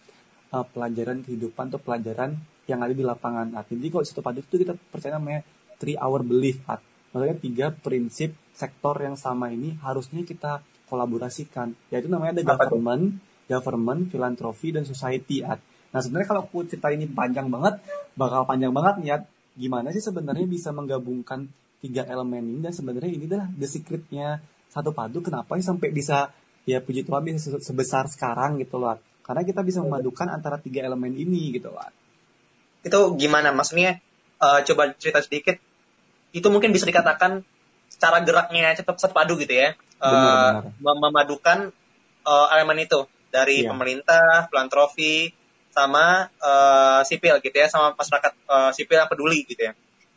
[0.51, 2.35] uh, pelajaran kehidupan atau pelajaran
[2.67, 3.71] yang ada di lapangan, At.
[3.71, 5.47] Jadi kalau di satu padu itu kita percaya namanya
[5.79, 6.83] three hour belief, At.
[7.13, 11.73] Maksudnya tiga prinsip sektor yang sama ini harusnya kita kolaborasikan.
[11.93, 15.61] Yaitu namanya ada Apa government, government, filantropi, dan society, At.
[15.93, 17.81] Nah sebenarnya kalau aku cerita ini panjang banget,
[18.17, 19.23] bakal panjang banget nih, At.
[19.53, 21.45] Gimana sih sebenarnya bisa menggabungkan
[21.85, 24.39] tiga elemen ini dan sebenarnya ini adalah the secretnya
[24.71, 26.31] satu padu kenapa sih sampai bisa
[26.63, 28.97] ya puji Tuhan bisa se- sebesar sekarang gitu loh
[29.27, 31.85] karena kita bisa memadukan antara tiga elemen ini gitu loh.
[32.83, 33.55] Itu gimana?
[33.55, 33.99] Maksudnya
[34.43, 35.59] eh, coba cerita sedikit.
[36.33, 37.45] Itu mungkin bisa dikatakan
[37.93, 39.77] cara geraknya cepat satu padu gitu ya.
[40.03, 40.75] Benar, benar.
[40.83, 41.59] mem- memadukan
[42.23, 43.71] eh, elemen itu dari Iya.
[43.71, 45.31] pemerintah, filantropi,
[45.71, 49.73] sama eh, sipil gitu ya, sama masyarakat eh, sipil yang peduli gitu ya.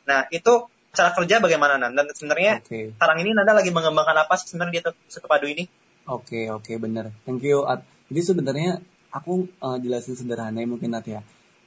[0.08, 1.92] Nah itu cara kerja bagaimana Nan?
[1.92, 2.96] Dan sebenarnya Oke.
[2.96, 5.68] sekarang ini Nanda lagi mengembangkan apa sih sebenarnya di satu- satu padu ini?
[6.08, 7.12] Oke oke bener.
[7.28, 7.84] Thank you At.
[8.08, 8.72] Jadi sebenarnya
[9.10, 11.20] aku uh, jelasin sederhana ya mungkin At ya.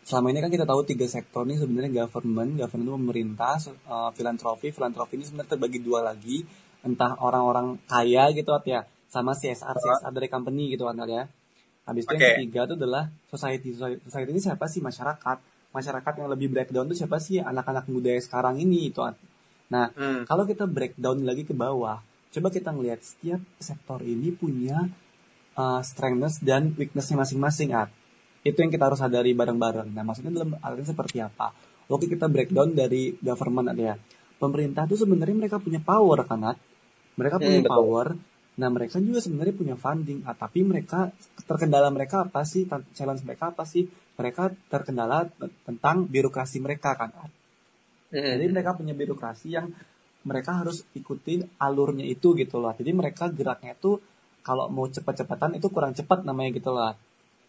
[0.08, 3.60] Selama ini kan kita tahu tiga sektor ini sebenarnya government, government itu pemerintah,
[3.92, 6.48] uh, filantropi, filantropi ini sebenarnya terbagi dua lagi,
[6.80, 11.28] entah orang-orang kaya gitu ya, sama CSR CSR dari company gitu At ya.
[11.84, 12.30] Habis itu yang Oke.
[12.40, 13.76] ketiga itu adalah society.
[13.76, 15.36] Society ini siapa sih masyarakat?
[15.76, 19.04] Masyarakat yang lebih breakdown itu siapa sih anak-anak muda yang sekarang ini itu.
[19.68, 20.24] Nah, Hmm.
[20.24, 22.00] kalau kita breakdown lagi ke bawah,
[22.32, 24.88] coba kita ngelihat setiap sektor ini punya
[25.52, 27.92] uh, strengths dan weaknessnya masing-masing, At.
[28.42, 29.90] Itu yang kita harus sadari bareng-bareng.
[29.92, 31.50] Nah, maksudnya dalam artinya seperti apa?
[31.88, 33.94] Oke, kita breakdown dari government, ya.
[34.38, 36.54] Pemerintah itu sebenarnya mereka punya power, kan?
[37.18, 37.72] Mereka Hmm, punya betul.
[37.74, 38.06] power.
[38.58, 40.38] Nah, mereka juga sebenarnya punya funding, At.
[40.38, 41.10] Tapi mereka,
[41.46, 42.66] terkendala mereka apa sih?
[42.94, 43.86] Challenge mereka apa sih?
[44.18, 45.26] Mereka terkendala
[45.66, 47.10] tentang birokrasi mereka, kan.
[48.10, 48.34] Hmm.
[48.38, 49.70] Jadi mereka punya birokrasi yang
[50.26, 52.74] mereka harus ikutin alurnya itu gitu loh.
[52.74, 54.02] Jadi mereka geraknya tuh
[54.42, 56.92] kalau mau cepat-cepatan itu kurang cepat namanya gitu loh.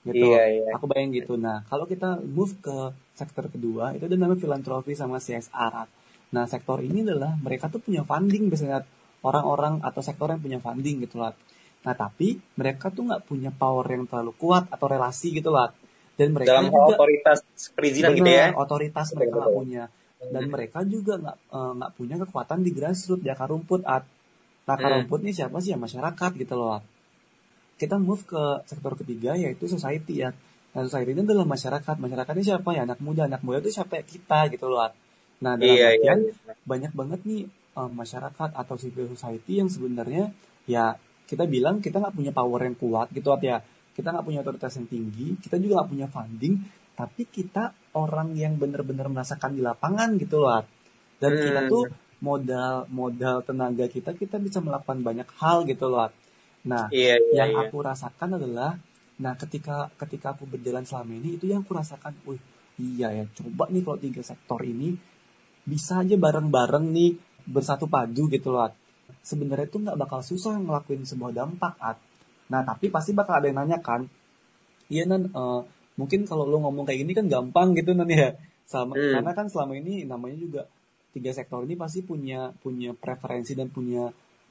[0.07, 0.31] Gitu.
[0.31, 0.71] Iya, iya.
[0.75, 1.35] aku bayang gitu.
[1.35, 5.91] Nah kalau kita move ke sektor kedua itu ada namanya filantropi sama CSR
[6.29, 8.85] nah sektor ini adalah mereka tuh punya funding biasanya
[9.25, 11.35] orang-orang atau sektor yang punya funding gitu lah
[11.83, 15.73] nah tapi mereka tuh nggak punya power yang terlalu kuat atau relasi gitu lah
[16.19, 17.39] dan mereka Dalam juga otoritas
[17.71, 18.51] perizinan gitu ya.
[18.51, 19.83] Otoritas mereka nggak punya.
[20.19, 24.03] Dan mereka juga nggak eh, nggak punya kekuatan di grassroots di akar rumput at
[24.67, 24.97] nah akar Hmm.
[25.01, 25.71] rumput nih siapa sih?
[25.71, 26.83] Ya masyarakat gitu loh At.
[27.79, 30.29] Kita move ke sektor ketiga yaitu society ya.
[30.75, 31.95] Nah society ini adalah masyarakat.
[31.95, 32.69] Masyarakat ini siapa?
[32.75, 33.25] Ya anak muda.
[33.25, 33.97] Anak muda itu siapa?
[33.97, 34.91] Ya kita gitu loh
[35.39, 36.11] nah dalam Iya, iya.
[36.19, 36.19] artian
[36.67, 40.35] banyak banget nih eh, masyarakat atau civil society yang sebenarnya
[40.67, 43.63] ya kita bilang kita nggak punya power yang kuat gitu ya.
[43.95, 46.55] Kita nggak punya otoritas yang tinggi kita juga nggak punya funding
[46.91, 50.59] tapi kita orang yang benar-benar merasakan di lapangan gitu loh
[51.23, 51.43] dan Hmm.
[51.47, 51.83] kita tuh
[52.19, 56.11] modal modal tenaga kita kita bisa melakukan banyak hal gitu loh.
[56.67, 57.61] Nah Iya, iya, yang iya.
[57.67, 58.75] aku rasakan adalah
[59.19, 62.39] nah ketika ketika aku berjalan selama ini itu yang aku rasakan wih
[62.79, 64.95] iya ya coba nih kalau tiga sektor ini
[65.67, 67.11] bisa aja bareng-bareng nih
[67.43, 68.71] bersatu padu gitu loh
[69.19, 71.97] sebenarnya itu nggak bakal susah ngelakuin sebuah dampak At.
[72.47, 74.07] nah tapi pasti bakal ada yang nanya kan
[74.87, 75.61] iya nan eh,
[75.99, 78.31] mungkin kalau lo ngomong kayak gini kan gampang gitu nan ya
[78.63, 79.19] sama Hmm.
[79.19, 80.61] karena kan selama ini namanya juga
[81.11, 84.07] tiga sektor ini pasti punya punya preferensi dan punya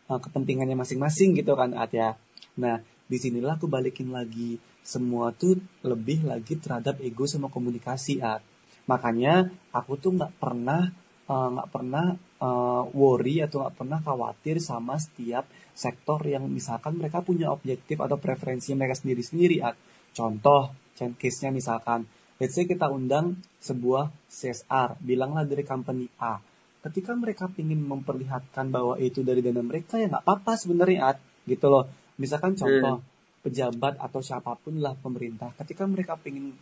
[0.09, 2.17] uh, kepentingannya masing-masing gitu kan At ya.
[2.59, 8.43] Nah di sinilah aku balikin lagi semua tuh lebih lagi terhadap ego sama komunikasi At.
[8.89, 10.89] Makanya aku tuh nggak pernah
[11.29, 15.45] uh, nggak pernah uh, worry atau nggak pernah khawatir sama setiap
[15.77, 19.77] sektor yang misalkan mereka punya objektif atau preferensi mereka sendiri-sendiri At.
[20.17, 26.39] Contoh, case-nya misalkan Let's say kita undang sebuah CSR, bilanglah dari company A.
[26.79, 31.67] Ketika mereka ingin memperlihatkan bahwa itu dari dana mereka ya nggak apa-apa sebenarnya At, gitu
[31.67, 31.91] loh.
[32.23, 33.03] Misalkan contoh
[33.43, 36.55] pejabat atau siapa pun lah pemerintah, ketika mereka ingin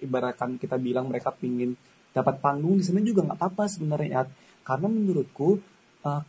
[0.00, 1.76] ibaratkan kita bilang mereka ingin
[2.12, 4.28] dapat panggung di sana juga nggak apa-apa sebenarnya At.
[4.62, 5.60] Karena menurutku
[6.06, 6.22] eh,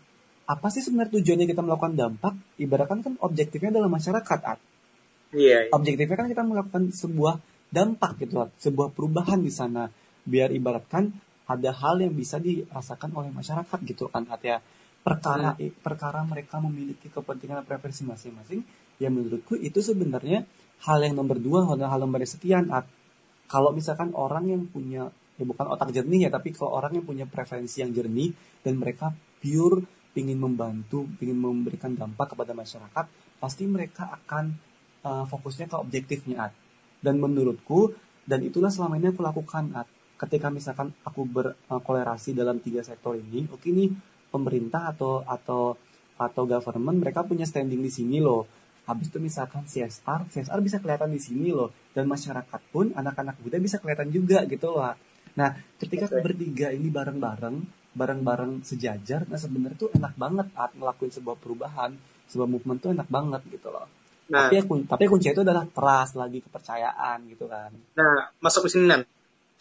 [0.44, 2.34] apa sih sebenarnya tujuannya kita melakukan dampak?
[2.60, 4.60] Ibaratkan kan objektifnya adalah masyarakat At
[5.34, 5.72] Iya, iya.
[5.74, 7.42] objektifnya kan kita melakukan sebuah
[7.74, 8.54] dampak gitu At.
[8.62, 9.90] sebuah perubahan di sana
[10.24, 11.10] biar ibaratkan
[11.48, 14.64] ada hal yang bisa dirasakan oleh masyarakat gitu kan At ya
[15.04, 18.64] perkara perkara mereka memiliki kepentingan preferensi masing-masing
[18.98, 20.48] ya menurutku itu sebenarnya
[20.88, 22.72] hal yang nomor dua hal, hal nomor sekian
[23.52, 27.26] kalau misalkan orang yang punya ya bukan otak jernih ya tapi kalau orang yang punya
[27.28, 28.32] preferensi yang jernih
[28.64, 33.06] dan mereka pure ingin membantu ingin memberikan dampak kepada masyarakat
[33.42, 34.54] pasti mereka akan
[35.04, 36.54] uh, fokusnya ke objektifnya At.
[37.04, 37.92] dan menurutku
[38.24, 39.90] dan itulah selama ini aku lakukan At.
[40.24, 43.92] Ketika misalkan aku berkolerasi dalam tiga sektor ini oke nih
[44.32, 45.76] pemerintah atau atau
[46.16, 48.48] atau government mereka punya standing di sini loh.
[48.84, 51.72] Habis itu misalkan CSR CSR bisa kelihatan di sini loh.
[51.92, 54.96] Dan masyarakat pun anak-anak muda bisa kelihatan juga gitu loh
[55.34, 55.50] nah
[55.82, 56.22] ketika Oke.
[56.22, 57.56] bertiga ini bareng-bareng
[57.94, 61.98] bareng-bareng sejajar nah sebenarnya tuh enak banget At ngelakuin sebuah perubahan
[62.30, 63.86] sebuah movement tuh enak banget gitu loh.
[64.32, 67.70] Nah, tapi aku tapi kunci itu adalah trust lagi kepercayaan gitu kan.
[67.94, 69.02] Nah masuk ke sini Nan.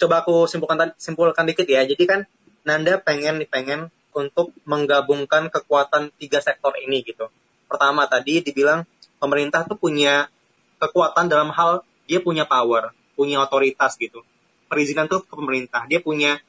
[0.03, 1.87] Coba aku simpulkan simpulkan dikit ya.
[1.87, 2.21] Jadi kan
[2.67, 7.31] Nanda pengen pengen untuk menggabungkan kekuatan tiga sektor ini gitu.
[7.71, 8.83] Pertama tadi dibilang
[9.23, 10.27] pemerintah tuh punya
[10.83, 14.27] kekuatan dalam hal dia punya power, punya otoritas gitu.
[14.67, 15.87] Perizinan tuh ke pemerintah.
[15.87, 16.43] Dia punya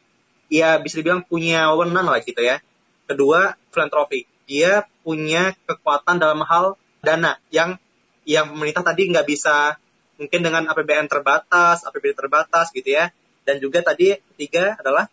[0.50, 2.58] ya bisa dibilang punya wewenang lah gitu ya.
[3.06, 4.26] Kedua, filantropi.
[4.50, 6.74] Dia punya kekuatan dalam hal
[7.06, 7.78] dana yang
[8.26, 9.78] yang pemerintah tadi nggak bisa
[10.18, 13.14] mungkin dengan APBN terbatas, APBD terbatas gitu ya.
[13.44, 15.08] Dan juga tadi ketiga adalah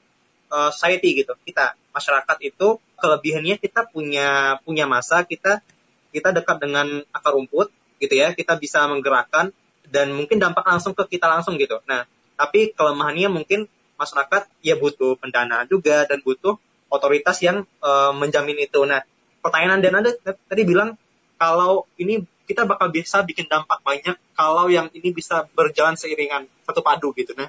[0.51, 1.35] uh, society gitu.
[1.43, 5.63] Kita masyarakat itu kelebihannya kita punya punya masa, kita
[6.11, 8.33] kita dekat dengan akar rumput gitu ya.
[8.33, 9.55] Kita bisa menggerakkan
[9.91, 11.83] dan mungkin dampak langsung ke kita langsung gitu.
[11.91, 12.07] Nah,
[12.39, 13.67] tapi kelemahannya mungkin
[13.99, 16.57] masyarakat ya butuh pendanaan juga dan butuh
[16.91, 18.83] otoritas yang uh, menjamin itu.
[18.87, 19.03] Nah,
[19.45, 20.95] pertanyaan dan Anda tadi bilang
[21.41, 26.83] kalau ini kita bakal bisa bikin dampak banyak kalau yang ini bisa berjalan seiringan satu
[26.83, 27.47] padu gitu nah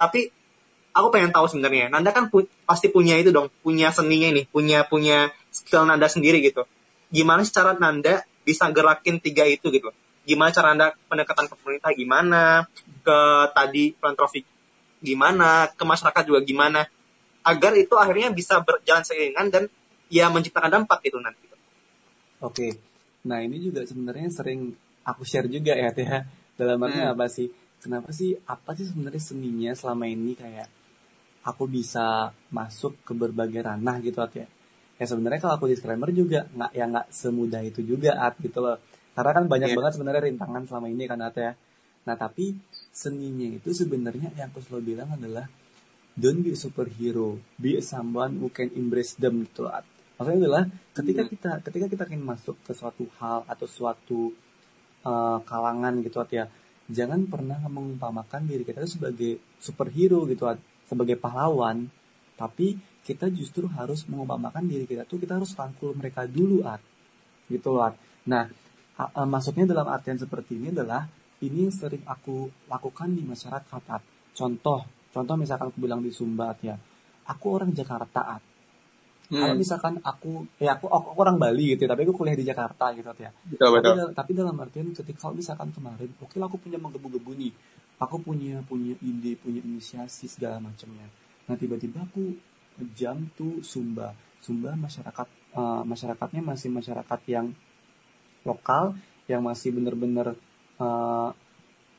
[0.00, 0.32] tapi
[0.96, 1.92] aku pengen tahu sebenarnya.
[1.92, 3.52] Nanda kan pu- pasti punya itu dong.
[3.60, 4.48] Punya seninya ini.
[4.48, 6.64] Punya punya skill Nanda sendiri gitu.
[7.12, 9.92] Gimana sih cara Nanda bisa gerakin tiga itu gitu?
[10.24, 12.42] Gimana cara Anda pendekatan ke pemerintah gimana?
[13.04, 13.18] Ke
[13.52, 14.40] tadi filantropi
[15.04, 15.68] gimana?
[15.68, 16.88] Ke masyarakat juga gimana?
[17.44, 19.62] Agar itu akhirnya bisa berjalan seiringan dan
[20.08, 21.44] ya menciptakan dampak gitu nanti.
[22.40, 22.72] Oke.
[23.20, 24.72] Nah, ini juga sebenarnya sering
[25.04, 26.08] aku share juga ya, Teh.
[26.56, 27.16] Dalam artinya Hmm.
[27.16, 27.52] apa sih?
[27.80, 30.68] Kenapa sih apa sih sebenarnya seninya selama ini kayak
[31.40, 34.44] aku bisa masuk ke berbagai ranah gitu, At, ya.
[35.00, 38.76] Ya sebenarnya kalau aku disclaimer juga nggak ya nggak semudah itu juga, At, gitu loh.
[39.16, 39.76] Karena kan banyak Iya.
[39.80, 41.52] banget sebenarnya rintangan selama ini kan, At, ya.
[42.04, 42.52] Nah tapi
[42.92, 45.48] seninya itu sebenarnya yang aku selalu bilang adalah
[46.20, 49.72] don't be a superhero, be someone who can embrace them gitu loh.
[50.20, 51.30] Maksudnya adalah ketika Hmm.
[51.32, 54.36] kita ketika kita ingin masuk ke suatu hal atau suatu
[55.08, 56.44] uh, kalangan gitu ya,
[56.90, 60.50] jangan pernah mengumpamakan diri kita sebagai superhero gitu
[60.84, 61.86] sebagai pahlawan,
[62.34, 62.74] tapi
[63.06, 66.82] kita justru harus mengumpamakan diri kita tuh kita harus rangkul mereka dulu at
[67.50, 67.94] gitu loh At.
[68.30, 68.46] Nah,
[69.26, 71.08] maksudnya dalam artian seperti ini adalah
[71.42, 74.02] ini yang sering aku lakukan di masyarakat At.
[74.36, 76.78] Contoh, contoh misalkan aku bilang di Sumba At, ya.
[77.26, 78.42] Aku orang Jakarta At.
[79.30, 79.62] Kalau Hmm.
[79.62, 83.06] misalkan aku ya aku, aku orang Bali gitu ya, tapi aku kuliah di Jakarta gitu
[83.14, 83.30] ya.
[83.46, 83.94] Betul Tapi, betul.
[83.94, 87.52] dal- tapi dalam artian ketika kalau misalkan kemarin, oke lah aku punya menggebu-gebu nih.
[88.02, 91.06] Aku punya punya ide, punya inisiasi segala macamnya.
[91.46, 92.34] Nah tiba-tiba aku
[92.98, 94.18] jam tuh Sumba.
[94.42, 97.46] Sumba masyarakat eh, masyarakatnya masih masyarakat yang
[98.42, 98.96] lokal,
[99.30, 100.34] yang masih bener-bener
[100.80, 101.28] eh,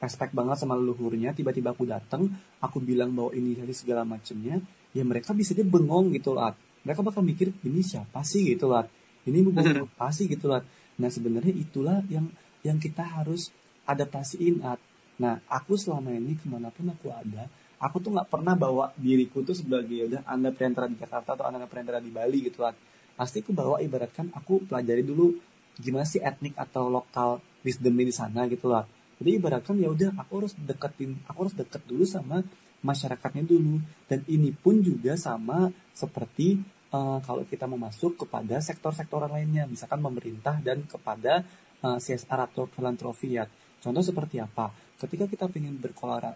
[0.01, 1.31] respect banget sama leluhurnya.
[1.31, 2.27] Tiba-tiba aku datang,
[2.59, 4.59] aku bilang bahwa inisiasi segala macamnya,
[4.91, 6.51] ya mereka bisa dia bengong gitu lah.
[6.81, 8.85] Mereka bakal mikir ini siapa sih gitu lah.
[9.25, 10.61] Ini bukan apa sih gitu lah.
[10.97, 12.29] Nah sebenarnya itulah yang
[12.61, 13.53] yang kita harus
[13.85, 14.81] adaptasiin at.
[15.21, 17.45] Nah aku selama ini ke mana pun aku ada,
[17.81, 21.65] aku tuh nggak pernah bawa diriku tuh sebagai udah anda perantara di Jakarta atau anda
[21.65, 22.73] perantara di Bali gitu lah.
[23.17, 25.33] Pasti aku bawa ibaratkan aku pelajari dulu
[25.77, 28.85] gimana sih etnik atau lokal wisdomnya di sana gitu lah.
[29.21, 32.41] Jadi ibaratkan ya udah aku harus deketin, aku harus deket dulu sama
[32.81, 33.81] masyarakatnya dulu.
[34.05, 36.59] Dan ini pun juga sama seperti
[36.91, 41.45] eh, kalau kita mau masuk kepada sektor-sektor lainnya, misalkan pemerintah dan kepada
[41.81, 43.45] eh, CSR atau filantropi ya.
[43.81, 44.69] Contoh seperti apa?
[45.01, 45.81] Ketika kita ingin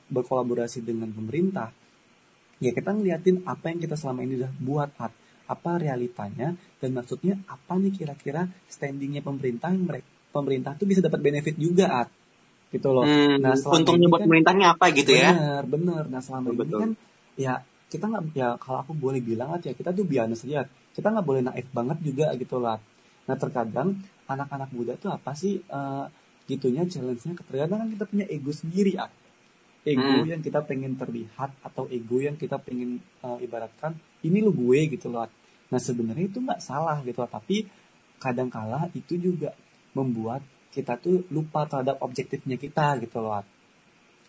[0.09, 1.69] berkolaborasi dengan pemerintah,
[2.57, 5.13] ya kita ngeliatin apa yang kita selama ini udah buat At.
[5.45, 11.21] apa realitanya dan maksudnya apa nih kira-kira standingnya pemerintah yang mereka pemerintah tuh bisa dapat
[11.21, 12.09] benefit juga At.
[12.67, 15.31] Gitu loh Hmm, Nah, untungnya ini buat kan- pemerintahnya apa gitu ya?
[15.31, 16.79] bener bener nah selama ini Betul.
[16.79, 16.91] kan
[17.35, 17.53] ya
[17.85, 21.23] kita nggak ya kalau aku boleh bilang At, ya kita tuh biasa saja kita nggak
[21.23, 22.81] boleh naif banget juga gitu lah
[23.23, 23.93] nah terkadang
[24.25, 26.05] anak-anak muda tuh apa sih eh,
[26.45, 29.13] gitunya challenge-nya terkadang kan kita punya ego sendiri At.
[29.83, 30.25] ego Hmm.
[30.27, 35.07] yang kita pengen terlihat atau ego yang kita pengen eh, ibaratkan ini lu gue gitu
[35.07, 35.29] loh
[35.65, 37.65] nah sebenarnya itu nggak salah gitu loh tapi
[38.15, 39.53] kadangkala itu juga
[39.91, 40.41] membuat
[40.75, 43.39] kita tuh lupa terhadap objektifnya kita gitu loh.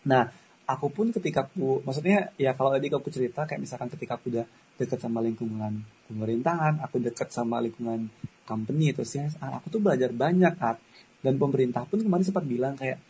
[0.07, 0.31] Nah,
[0.71, 4.47] aku pun ketika aku, maksudnya ya kalau tadi aku cerita kayak misalkan ketika aku udah
[4.79, 8.07] deket sama lingkungan pemerintahan, aku deket sama lingkungan
[8.47, 10.79] company atau CSR, aku tuh belajar banyak At.
[11.19, 13.03] Dan pemerintah pun kemarin sempat bilang kayak,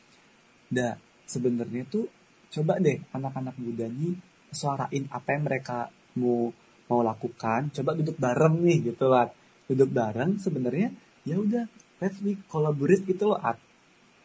[0.72, 0.96] dah
[1.29, 2.09] sebenarnya tuh
[2.49, 4.16] coba deh anak-anak muda nih
[4.55, 6.49] suarain apa yang mereka mau
[6.87, 9.27] mau lakukan, coba duduk bareng nih gitu lah,
[9.66, 10.94] duduk bareng sebenarnya
[11.27, 11.66] ya udah
[11.98, 13.56] let's be collaborate gitu loh At.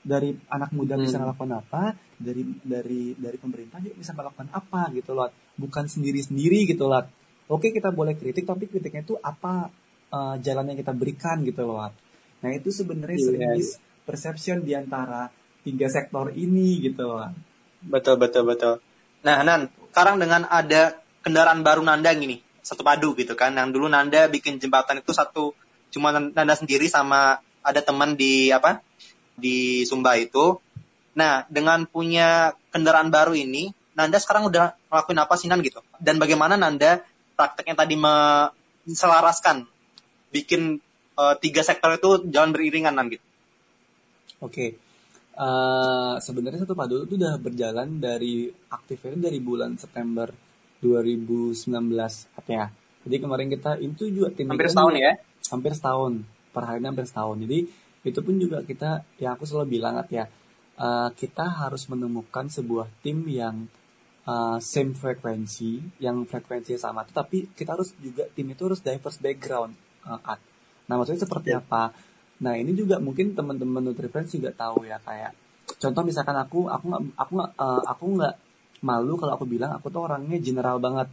[0.02, 1.30] Dari anak muda bisa Hmm.
[1.30, 1.84] melakukan apa
[2.18, 7.06] dari dari dari pemerintah juga bisa melakukan apa gitu loh bukan sendiri sendiri gitu loh
[7.46, 9.70] oke kita boleh kritik tapi kritiknya itu apa
[10.10, 11.90] eh, jalan yang kita berikan gitu loh
[12.42, 13.70] nah itu sebenarnya Iya, sering miss
[14.02, 15.30] perception di antara
[15.62, 17.30] tiga sektor ini gitu loh
[17.82, 18.78] Betul betul betul.
[19.22, 23.90] Nah Nan, sekarang dengan ada kendaraan baru Nanda gini, satu padu gitu kan, yang dulu
[23.90, 25.54] Nanda bikin jembatan itu satu
[25.90, 28.82] cuma Nanda sendiri sama ada teman di apa
[29.38, 30.58] di Sumba itu.
[31.18, 35.82] Nah dengan punya kendaraan baru ini, Nanda sekarang udah ngelakuin apa sih Nan gitu?
[35.98, 37.04] Dan bagaimana Nanda
[37.36, 39.66] prakteknya tadi menselaraskan
[40.32, 40.80] bikin
[41.18, 43.26] eh, tiga sektor itu jalan beriringan Nan gitu?
[44.42, 44.80] Oke.
[45.32, 50.28] Eh, sebenarnya satu padu itu udah berjalan dari aktifnya dari bulan September
[50.82, 51.62] 2019
[52.36, 52.66] apa ya.
[53.02, 55.12] Jadi kemarin kita itu juga tim Hampir setahun ya?
[55.50, 56.14] Hampir setahun.
[56.52, 57.40] Per harinya hampir setahun.
[57.40, 57.60] Jadi
[58.02, 60.26] itu pun juga kita ya aku selalu bilang ya
[60.78, 63.66] eh, kita harus menemukan sebuah tim yang
[64.28, 69.74] eh, same frekuensi, yang frekuensinya sama, tapi kita harus juga tim itu harus diverse background.
[70.06, 70.40] eh, At.
[70.90, 71.62] Nah maksudnya seperti Ya.
[71.62, 71.94] apa?
[72.42, 75.32] Nah ini juga mungkin teman-teman Nutrifriends juga tahu ya kayak
[75.78, 78.36] contoh misalkan aku aku nggak aku nggak eh, aku nggak
[78.82, 81.06] malu kalau aku bilang aku tuh orangnya general banget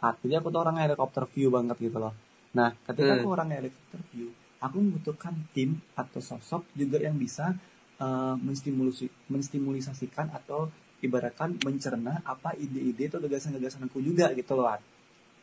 [0.00, 0.16] At.
[0.24, 2.10] jadi aku tuh orangnya helikopter view banget gitu loh
[2.50, 3.20] nah ketika Hmm.
[3.22, 4.28] aku orangnya helikopter view
[4.58, 7.54] aku membutuhkan tim atau sosok juga yang bisa
[7.96, 10.68] eh, menstimulasi menstimulisasikan atau
[11.00, 14.80] ibaratkan mencerna apa ide-ide atau gagasan-gagasan aku juga gitu loh At.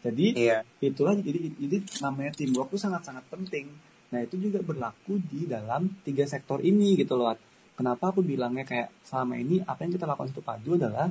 [0.02, 0.58] jadi Iya.
[0.80, 3.70] itulah jadi jadi namanya teamwork itu sangat-sangat penting
[4.08, 7.40] nah itu juga berlaku di dalam tiga sektor ini gitu loh At.
[7.74, 11.10] kenapa aku bilangnya kayak selama ini apa yang kita lakukan satu padu adalah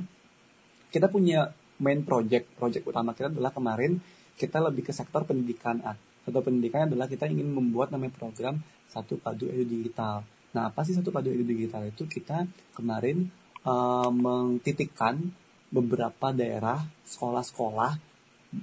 [0.87, 1.47] kita punya
[1.79, 3.99] main project project utama kita adalah kemarin
[4.37, 5.97] kita lebih ke sektor pendidikan At.
[6.23, 10.23] Sektor pendidikan adalah kita ingin membuat namanya program satu padu edu digital
[10.55, 13.27] Nah, apa sih satu padu edu digital itu kita kemarin
[13.67, 15.19] uh, mengtitikkan
[15.67, 17.91] beberapa daerah sekolah-sekolah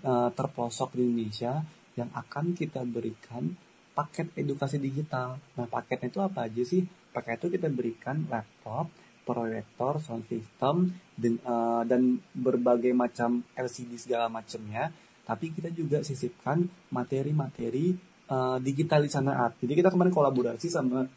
[0.03, 1.63] uh, terpelosok di Indonesia
[1.95, 3.53] yang akan kita berikan
[3.95, 5.39] paket edukasi digital.
[5.55, 6.83] Nah, paketnya itu apa aja sih?
[7.15, 8.91] Paket itu kita berikan laptop,
[9.23, 14.91] proyektor, sound system, dan, uh, dan berbagai macam LCD segala macamnya.
[15.25, 16.63] Tapi kita juga sisipkan
[16.93, 17.97] materi-materi
[18.29, 19.49] uh, digital di sana.
[19.57, 21.09] Jadi kita kemarin kolaborasi sama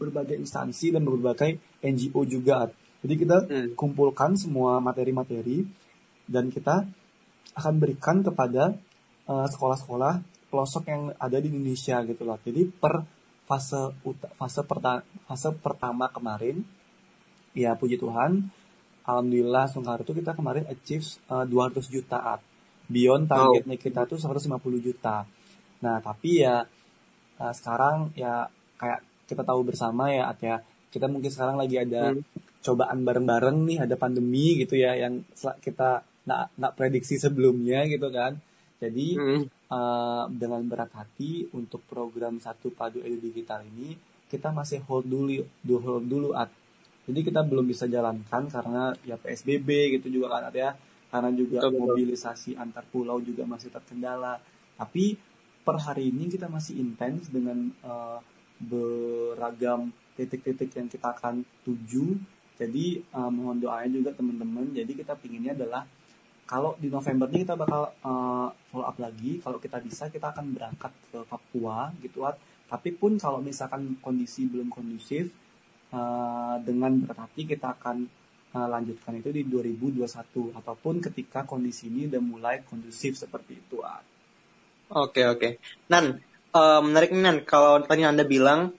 [0.00, 2.66] berbagai instansi dan berbagai NGO juga.
[3.04, 3.76] Jadi kita hmm.
[3.76, 5.62] kumpulkan semua materi-materi
[6.24, 6.88] dan kita
[7.54, 8.74] akan berikan kepada
[9.24, 10.14] sekolah sekolah-sekolah
[10.52, 12.36] pelosok yang ada di Indonesia gitu loh.
[12.44, 13.04] Jadi per
[13.44, 13.92] fase
[14.36, 16.64] fase perta, fase pertama kemarin
[17.52, 18.48] ya puji Tuhan
[19.04, 22.18] alhamdulillah Sungkar itu kita kemarin achieve uh, 200 juta
[22.88, 25.24] beyond targetnya kita tuh 150 juta.
[25.84, 26.64] Nah, tapi ya
[27.40, 30.56] uh, sekarang ya kayak kita tahu bersama ya At ya.
[30.92, 32.62] Kita mungkin sekarang lagi ada hmm.
[32.62, 35.26] cobaan bareng-bareng nih ada pandemi gitu ya yang
[35.58, 38.38] kita nggak nggak prediksi sebelumnya gitu kan.
[38.78, 39.42] Jadi hmm.
[39.74, 43.98] uh, dengan berat hati untuk program satu padu edu digital ini
[44.30, 45.42] kita masih hold dulu
[45.82, 46.52] hold dulu at.
[47.04, 50.70] Jadi kita belum bisa jalankan karena ya psbb gitu juga kan at ya
[51.14, 54.42] karena juga betul, mobilisasi antar pulau juga masih terkendala
[54.74, 55.14] tapi
[55.62, 58.18] per hari ini kita masih intens dengan uh,
[58.58, 62.18] beragam titik-titik yang kita akan tuju
[62.54, 64.70] jadi uh, mohon doanya juga teman-teman.
[64.70, 65.82] Jadi kita pinginnya adalah
[66.46, 69.42] kalau di November ini kita bakal uh, follow up lagi.
[69.42, 72.22] Kalau kita bisa kita akan berangkat ke Papua gitu.
[72.70, 75.34] Tapi pun kalau misalkan kondisi belum kondusif
[75.90, 78.06] uh, dengan berhati kita akan
[78.54, 83.82] uh, lanjutkan itu di 2021 ataupun ketika kondisi ini udah mulai kondusif seperti itu.
[83.82, 85.26] Oke oke.
[85.36, 85.52] Okay.
[85.90, 86.22] Nan,
[86.54, 88.72] uh, menarik Nan kalau tadi Anda bilang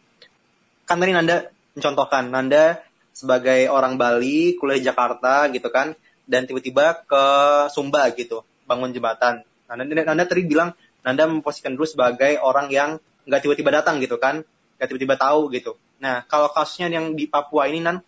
[0.87, 2.79] kan tadi Anda mencontohkan Nanda
[3.11, 5.95] sebagai orang Bali kuliah di Jakarta gitu kan
[6.25, 7.23] dan tiba-tiba ke
[7.69, 9.43] Sumba gitu bangun jembatan.
[9.69, 10.73] Nanda, Nanda tadi bilang
[11.05, 14.41] Nanda memposisikan dulu sebagai orang yang nggak tiba-tiba datang gitu kan,
[14.77, 15.77] nggak tiba-tiba tahu gitu.
[16.01, 18.01] Nah kalau kasusnya yang di Papua ini nan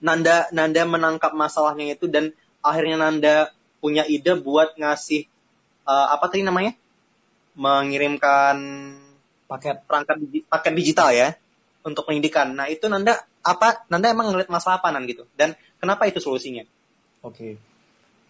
[0.00, 3.34] Nanda Nanda menangkap masalahnya itu dan akhirnya Nanda
[3.80, 5.28] punya ide buat ngasih
[5.86, 6.74] uh, apa tadi namanya
[7.56, 8.56] mengirimkan
[9.48, 10.20] paket perangkat
[10.50, 11.32] paket digital ya
[11.86, 12.52] untuk pendidikan.
[12.52, 16.66] Nah itu Nanda apa Nanda emang ngeliat masalah apa nan gitu dan kenapa itu solusinya?
[17.24, 17.36] Oke.
[17.36, 17.54] Okay.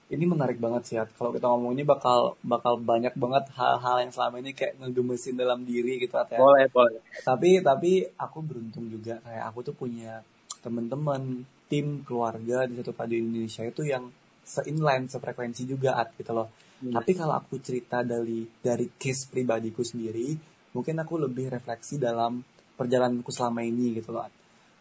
[0.06, 4.38] Ini menarik banget sih, kalau kita ngomong ini bakal bakal banyak banget hal-hal yang selama
[4.38, 6.38] ini kayak ngegemesin dalam diri gitu ya.
[6.38, 7.02] Boleh, boleh.
[7.26, 10.22] Tapi tapi aku beruntung juga kayak aku tuh punya
[10.62, 14.06] teman-teman, tim, keluarga di satu padu Indonesia itu yang
[14.46, 16.48] se-inline, sefrekuensi juga at gitu loh.
[16.82, 16.94] Hmm.
[16.94, 20.36] Tapi kalau aku cerita dari dari case pribadiku sendiri,
[20.76, 22.38] mungkin aku lebih refleksi dalam
[22.76, 24.28] perjalananku selama ini gitu loh.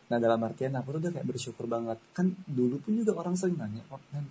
[0.06, 1.98] Nah dalam artian aku tuh udah kayak bersyukur banget.
[2.14, 4.26] Kan dulu pun juga orang sering nanya, oh, kan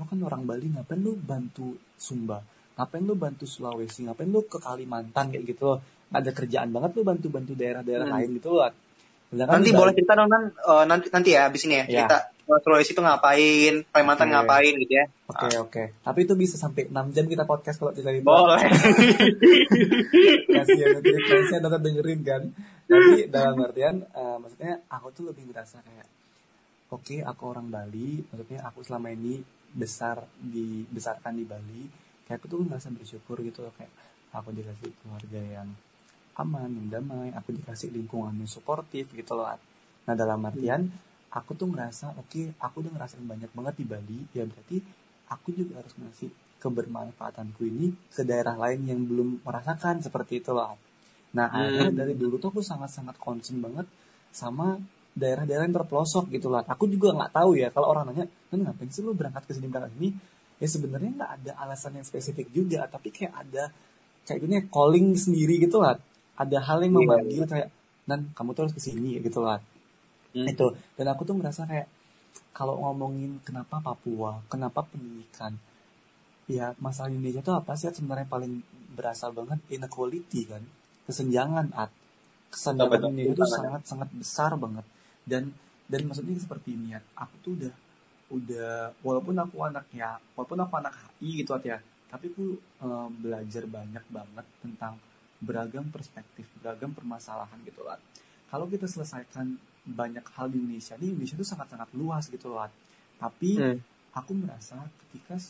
[0.00, 2.40] lo kan orang Bali ngapain lu bantu Sumba?
[2.74, 4.08] Ngapain lu bantu Sulawesi?
[4.08, 5.78] Ngapain lu ke Kalimantan kayak gitu loh?
[6.10, 8.16] Ada kerjaan banget lu bantu-bantu daerah-daerah hmm.
[8.18, 8.66] lain gitu loh.
[9.30, 11.90] Nanti boleh cerita dong kan uh, nanti nanti ya abis ini ya, ya.
[12.04, 12.18] cerita
[12.58, 14.34] Sulawesi itu ngapain, Kalimantan okay.
[14.34, 15.06] ngapain gitu ya.
[15.30, 15.70] Oke okay, oke.
[15.70, 15.86] Okay.
[16.02, 18.26] Tapi itu bisa sampai 6 jam kita podcast kalau cerita itu.
[18.26, 18.58] Boleh.
[20.58, 22.42] Kasihan nanti fansnya dapat dengerin kan.
[22.90, 26.10] Tapi dalam artian uh, maksudnya aku tuh lebih merasa kayak
[26.90, 29.38] oke okay, aku orang Bali, maksudnya aku selama ini
[29.70, 31.86] besar di besarkan di Bali,
[32.26, 33.94] kayak aku tuh merasa bersyukur gitu loh kayak
[34.34, 35.70] aku dikasih keluarga yang
[36.40, 39.52] aman, yang damai, aku dikasih lingkungan yang suportif gitu loh.
[40.08, 40.88] Nah dalam artian
[41.30, 44.82] aku tuh ngerasa oke okay, aku udah ngerasain banyak banget di Bali ya berarti
[45.30, 50.74] aku juga harus ngasih kebermanfaatanku ini ke daerah lain yang belum merasakan seperti itu loh
[51.30, 51.54] nah hmm.
[51.54, 53.86] akhirnya dari dulu tuh aku sangat-sangat concern banget
[54.34, 54.74] sama
[55.14, 58.90] daerah-daerah yang terpelosok gitu lah aku juga nggak tahu ya kalau orang nanya kan ngapain
[58.90, 60.10] sih lu berangkat ke sini berangkat sini
[60.58, 63.70] ya sebenarnya nggak ada alasan yang spesifik juga tapi kayak ada
[64.26, 65.94] kayak gini calling sendiri gitu lah
[66.40, 67.68] ada hal yang iya, memanggil kayak
[68.08, 69.60] nan kamu tuh harus ke sini gitu lah.
[70.30, 70.46] Hmm.
[70.46, 70.66] itu.
[70.96, 71.90] Dan aku tuh merasa kayak
[72.54, 75.54] kalau ngomongin kenapa Papua kenapa pendidikan
[76.50, 78.64] ya masalah Indonesia tuh apa sih sebenarnya paling
[78.96, 79.60] berasal banget?
[79.68, 80.62] Inequality kan?
[81.04, 81.90] Kesenjangan at.
[82.50, 84.86] Kesenjangan ini itu sangat sangat besar banget.
[85.26, 85.52] Dan
[85.90, 87.74] dan maksudnya seperti ini ya aku tuh udah
[88.30, 88.70] udah
[89.02, 91.78] walaupun aku anak ya walaupun aku anak HI gitu at ya.
[92.10, 94.98] Tapi aku um, belajar banyak banget tentang
[95.40, 97.98] beragam perspektif beragam permasalahan gitu lah
[98.52, 102.68] kalau kita selesaikan banyak hal di Indonesia ini Indonesia itu sangat-sangat luas gitu loh
[103.16, 103.78] tapi hmm.
[104.16, 104.76] aku merasa
[105.06, 105.40] ketika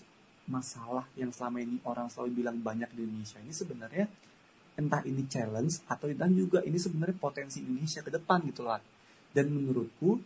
[0.51, 4.07] masalah yang selama ini orang selalu bilang banyak di Indonesia ini sebenarnya
[4.79, 8.81] entah ini challenge atau dan juga ini sebenarnya potensi Indonesia ke depan gitu loh
[9.35, 10.19] dan menurutku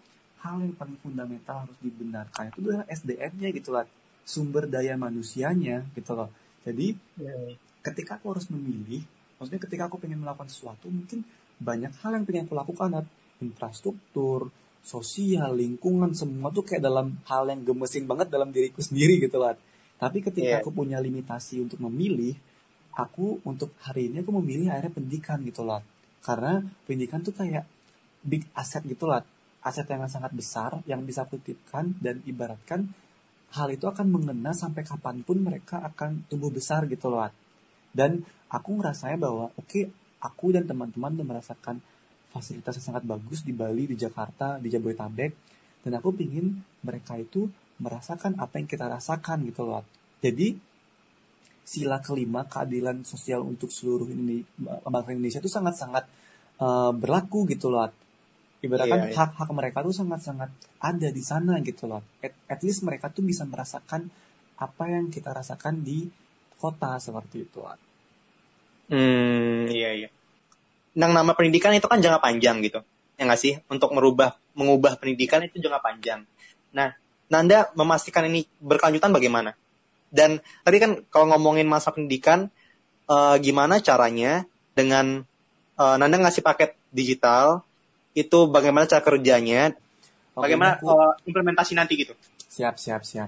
[0.44, 3.88] hal yang paling fundamental harus dibenarkan itu adalah SDM-nya gitu loh
[4.24, 6.32] sumber daya manusianya gitu loh.
[6.64, 7.52] Jadi Hmm.
[7.84, 9.04] ketika aku harus memilih
[9.44, 11.20] maksudnya ketika aku pengen melakukan sesuatu mungkin
[11.60, 13.06] banyak hal yang pengen aku lakukan Nat.
[13.44, 14.48] infrastruktur
[14.80, 19.52] sosial lingkungan semua tuh kayak dalam hal yang gemesin banget dalam diriku sendiri gitu loh
[20.00, 20.60] tapi ketika Iya.
[20.64, 22.32] aku punya limitasi untuk memilih
[22.96, 25.84] aku untuk hari ini aku memilih akhirnya pendidikan gitu loh
[26.24, 27.68] karena pendidikan tuh kayak
[28.24, 29.20] big asset gitu loh
[29.64, 32.88] aset yang sangat besar yang bisa aku titipkan dan ibaratkan
[33.56, 37.28] hal itu akan mengena sampai kapan pun mereka akan tumbuh besar gitu loh
[37.94, 39.80] dan aku ngerasanya bahwa oke
[40.18, 41.78] aku dan teman-teman udah merasakan
[42.34, 45.32] fasilitas yang sangat bagus di Bali di Jakarta di Jabodetabek.
[45.86, 47.46] Dan aku pingin mereka itu
[47.78, 49.86] merasakan apa yang kita rasakan gitu loh.
[50.18, 50.56] Jadi
[51.64, 54.42] sila kelima keadilan sosial untuk seluruh ini
[54.84, 56.04] bangsa Indonesia itu sangat-sangat
[56.58, 57.86] eh, berlaku gitu loh.
[58.64, 59.16] Ibaratkan Iya, iya.
[59.20, 60.48] hak-hak mereka tuh sangat-sangat
[60.80, 62.00] ada di sana gitu loh.
[62.24, 64.08] At, at least mereka tuh bisa merasakan
[64.56, 66.08] apa yang kita rasakan di
[66.58, 67.60] kota seperti itu.
[68.90, 70.08] Hmm, iya iya.
[70.94, 72.80] Yang nama pendidikan itu kan jangka panjang gitu.
[73.18, 73.58] Ya nggak sih?
[73.70, 76.26] Untuk merubah, mengubah pendidikan itu jangka panjang.
[76.74, 76.94] Nah,
[77.30, 79.56] Nanda memastikan ini berkelanjutan bagaimana?
[80.12, 82.52] Dan tadi kan kalau ngomongin masa pendidikan,
[83.10, 84.46] eh, gimana caranya
[84.76, 85.26] dengan
[85.74, 87.66] eh, Nanda ngasih paket digital,
[88.14, 89.74] itu bagaimana cara kerjanya,
[90.38, 92.14] Oke, bagaimana aku- eh, implementasi nanti gitu?
[92.46, 93.26] Siap, siap, siap.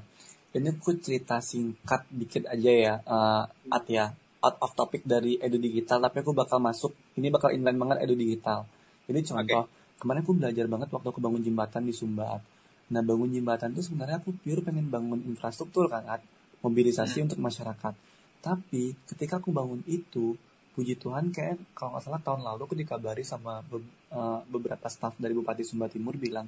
[0.57, 3.45] Ini aku cerita singkat dikit aja ya, eh,
[3.77, 4.09] At ya.
[4.41, 8.15] Out of topic dari Edu Digital, tapi aku bakal masuk, ini bakal inline banget Edu
[8.17, 8.65] Digital.
[9.05, 9.69] Ini contoh,
[10.01, 12.43] kemarin aku belajar banget waktu aku bangun jembatan di Sumba, At.
[12.89, 16.23] Nah, bangun jembatan itu sebenarnya aku pure pengen bangun infrastruktur kan, At.
[16.63, 17.95] Mobilisasi untuk masyarakat.
[18.41, 20.39] Tapi, ketika aku bangun itu,
[20.77, 23.81] puji Tuhan kayak kalau nggak salah tahun lalu aku dikabari sama be-
[24.13, 26.47] eh, beberapa staff dari Bupati Sumba Timur bilang,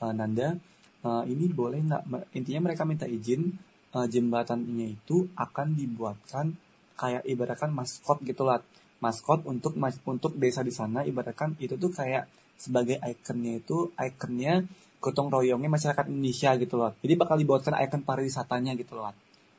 [0.00, 0.54] "Eh, Nanda,
[1.04, 2.02] eh, ini boleh nggak?
[2.38, 3.42] Intinya mereka minta izin
[3.94, 6.46] eh, jembatannya itu akan dibuatkan
[6.96, 8.60] kayak ibaratkan maskot gitu lah.
[9.04, 12.24] Maskot untuk mas- untuk desa di sana ibaratkan itu tuh kayak
[12.56, 14.64] sebagai ikonnya itu ikonnya
[15.02, 16.96] gotong royongnya masyarakat Indonesia gitu loh.
[17.04, 19.12] Jadi bakal dibuatkan ikon pariwisatanya gitu loh.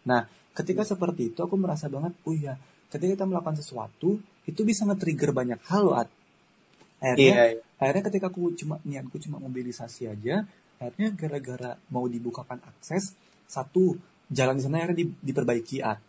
[0.09, 0.25] Nah
[0.55, 2.55] ketika seperti itu aku merasa banget oh iya
[2.87, 4.15] ketika kita melakukan sesuatu
[4.47, 7.61] itu bisa nge-trigger banyak hal loh akhirnya Iya, iya.
[7.75, 10.47] akhirnya ketika aku cuma niatku cuma mobilisasi aja
[10.78, 13.15] akhirnya gara-gara mau dibukakan akses
[13.45, 13.95] satu
[14.28, 15.99] jalan di sana akhirnya di- diperbaiki at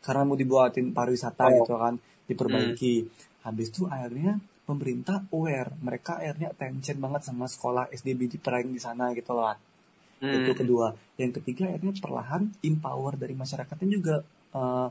[0.00, 1.52] karena mau dibuatin pariwisata Oh.
[1.60, 1.94] gitu kan
[2.24, 2.94] diperbaiki
[3.42, 8.78] habis itu akhirnya pemerintah aware mereka akhirnya attention banget sama sekolah SDB di Perang di
[8.78, 9.58] sana gitu loh At.
[10.20, 10.36] Hmm.
[10.36, 14.16] itu kedua yang ketiga akhirnya perlahan empower dari masyarakatnya juga
[14.50, 14.88] eh,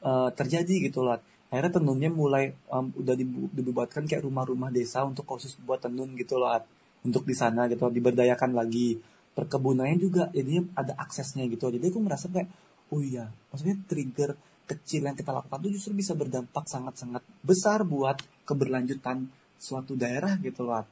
[0.00, 5.24] eh, terjadi gitu loh akhirnya tenunnya mulai em, udah dibu- dibuatkan kayak rumah-rumah desa untuk
[5.24, 6.62] khusus buat tenun gitu loh At.
[7.06, 8.98] Untuk di sana gitu diberdayakan lagi
[9.34, 12.48] perkebunannya juga jadinya ada aksesnya gitu jadi aku merasa kayak
[12.90, 14.34] oh iya maksudnya trigger
[14.68, 19.24] kecil yang kita lakukan itu justru bisa berdampak sangat-sangat besar buat keberlanjutan
[19.56, 20.84] suatu daerah gitu loh.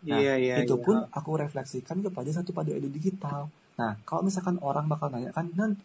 [0.00, 0.84] Nah, Iya, iya, itu iya.
[0.84, 3.48] pun aku refleksikan kepada satu pada edu digital.
[3.78, 5.78] Nah, kalau misalkan orang bakal nanya kan, nan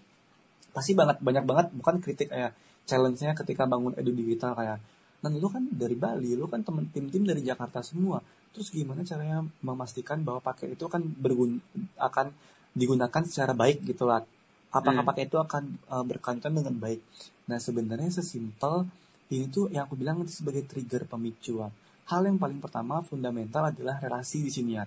[0.73, 2.51] pasti banget banyak banget bukan kritik kayak
[2.89, 4.79] challenge-nya ketika bangun edu digital kayak,
[5.23, 8.19] nan lu kan dari Bali, lu kan temen tim-tim dari Jakarta semua.
[8.55, 11.59] Terus gimana caranya memastikan bahwa paket itu akan bergun
[11.99, 12.31] akan
[12.71, 14.23] digunakan secara baik gitu lah.
[14.71, 15.09] Apakah Hmm.
[15.11, 17.03] paket itu akan uh, berkelanjutan dengan baik?
[17.51, 18.87] Nah, sebenarnya sesimpel
[19.27, 21.71] ini tuh yang aku bilang itu sebagai trigger pemicuan
[22.05, 24.85] hal yang paling pertama fundamental adalah relasi di sini ya.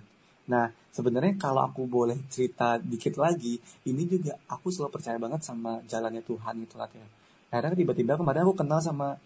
[0.49, 5.83] Nah, sebenarnya kalau aku boleh cerita dikit lagi, ini juga aku selalu percaya banget sama
[5.85, 7.05] jalannya Tuhan gitu lah ya.
[7.53, 9.19] Akhirnya tiba-tiba kemarin aku kenal sama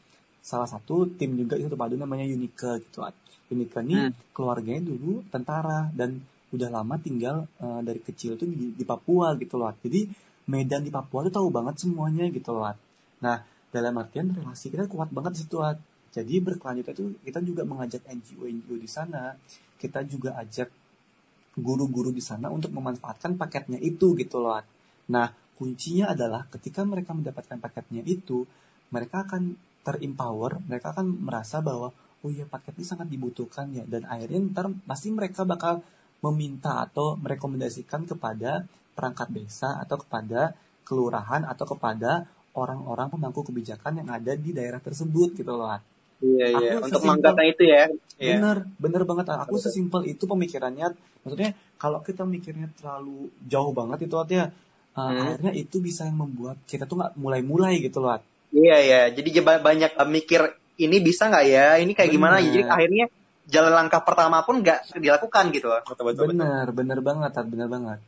[0.44, 3.16] salah satu tim juga itu padu namanya Unika gitu lah.
[3.48, 4.14] Unika ini Hmm.
[4.36, 6.20] keluarganya dulu tentara dan
[6.54, 9.72] udah lama tinggal eh, dari kecil tuh di, di Papua gitu loh.
[9.80, 10.06] Jadi
[10.52, 12.76] Medan di Papua tuh tahu banget semuanya gitu loh.
[13.24, 13.38] Nah,
[13.72, 15.58] dalam artian relasi kita kuat banget situ.
[16.14, 19.34] Jadi berkelanjutan itu kita juga mengajak NGO-NGO di sana,
[19.82, 20.70] kita juga ajak
[21.58, 24.62] guru-guru di sana untuk memanfaatkan paketnya itu gitu loh.
[25.10, 25.28] Nah,
[25.58, 28.46] kuncinya adalah ketika mereka mendapatkan paketnya itu,
[28.94, 31.92] mereka akan terimpower, mereka akan merasa bahwa
[32.24, 35.84] oh iya paket ini sangat dibutuhkan ya dan akhirnya ntar pasti mereka bakal
[36.24, 38.64] meminta atau merekomendasikan kepada
[38.96, 40.56] perangkat desa atau kepada
[40.88, 42.24] kelurahan atau kepada
[42.56, 45.76] orang-orang pemangku kebijakan yang ada di daerah tersebut gitu loh.
[46.24, 46.70] Iya, iya.
[46.80, 47.84] Aku Untuk sesimpel- mengangkatnya itu ya.
[48.16, 48.34] Iya.
[48.40, 49.26] Bener, bener banget.
[49.36, 50.96] Aku sesimpel itu pemikirannya.
[51.26, 54.48] Maksudnya kalau kita mikirnya terlalu jauh banget itu artinya
[54.96, 55.20] uh, Hmm.
[55.20, 58.16] akhirnya itu bisa yang membuat kita tuh nggak mulai-mulai gitu loh.
[58.54, 59.02] Iya, iya.
[59.10, 60.42] Jadi banyak uh, mikir
[60.78, 62.50] ini bisa nggak ya ini kayak gimana Bener.
[62.50, 63.06] jadi akhirnya
[63.46, 66.28] jalan langkah pertama pun nggak dilakukan gitu betul betul, betul.
[66.34, 68.00] benar benar banget Tat, benar banget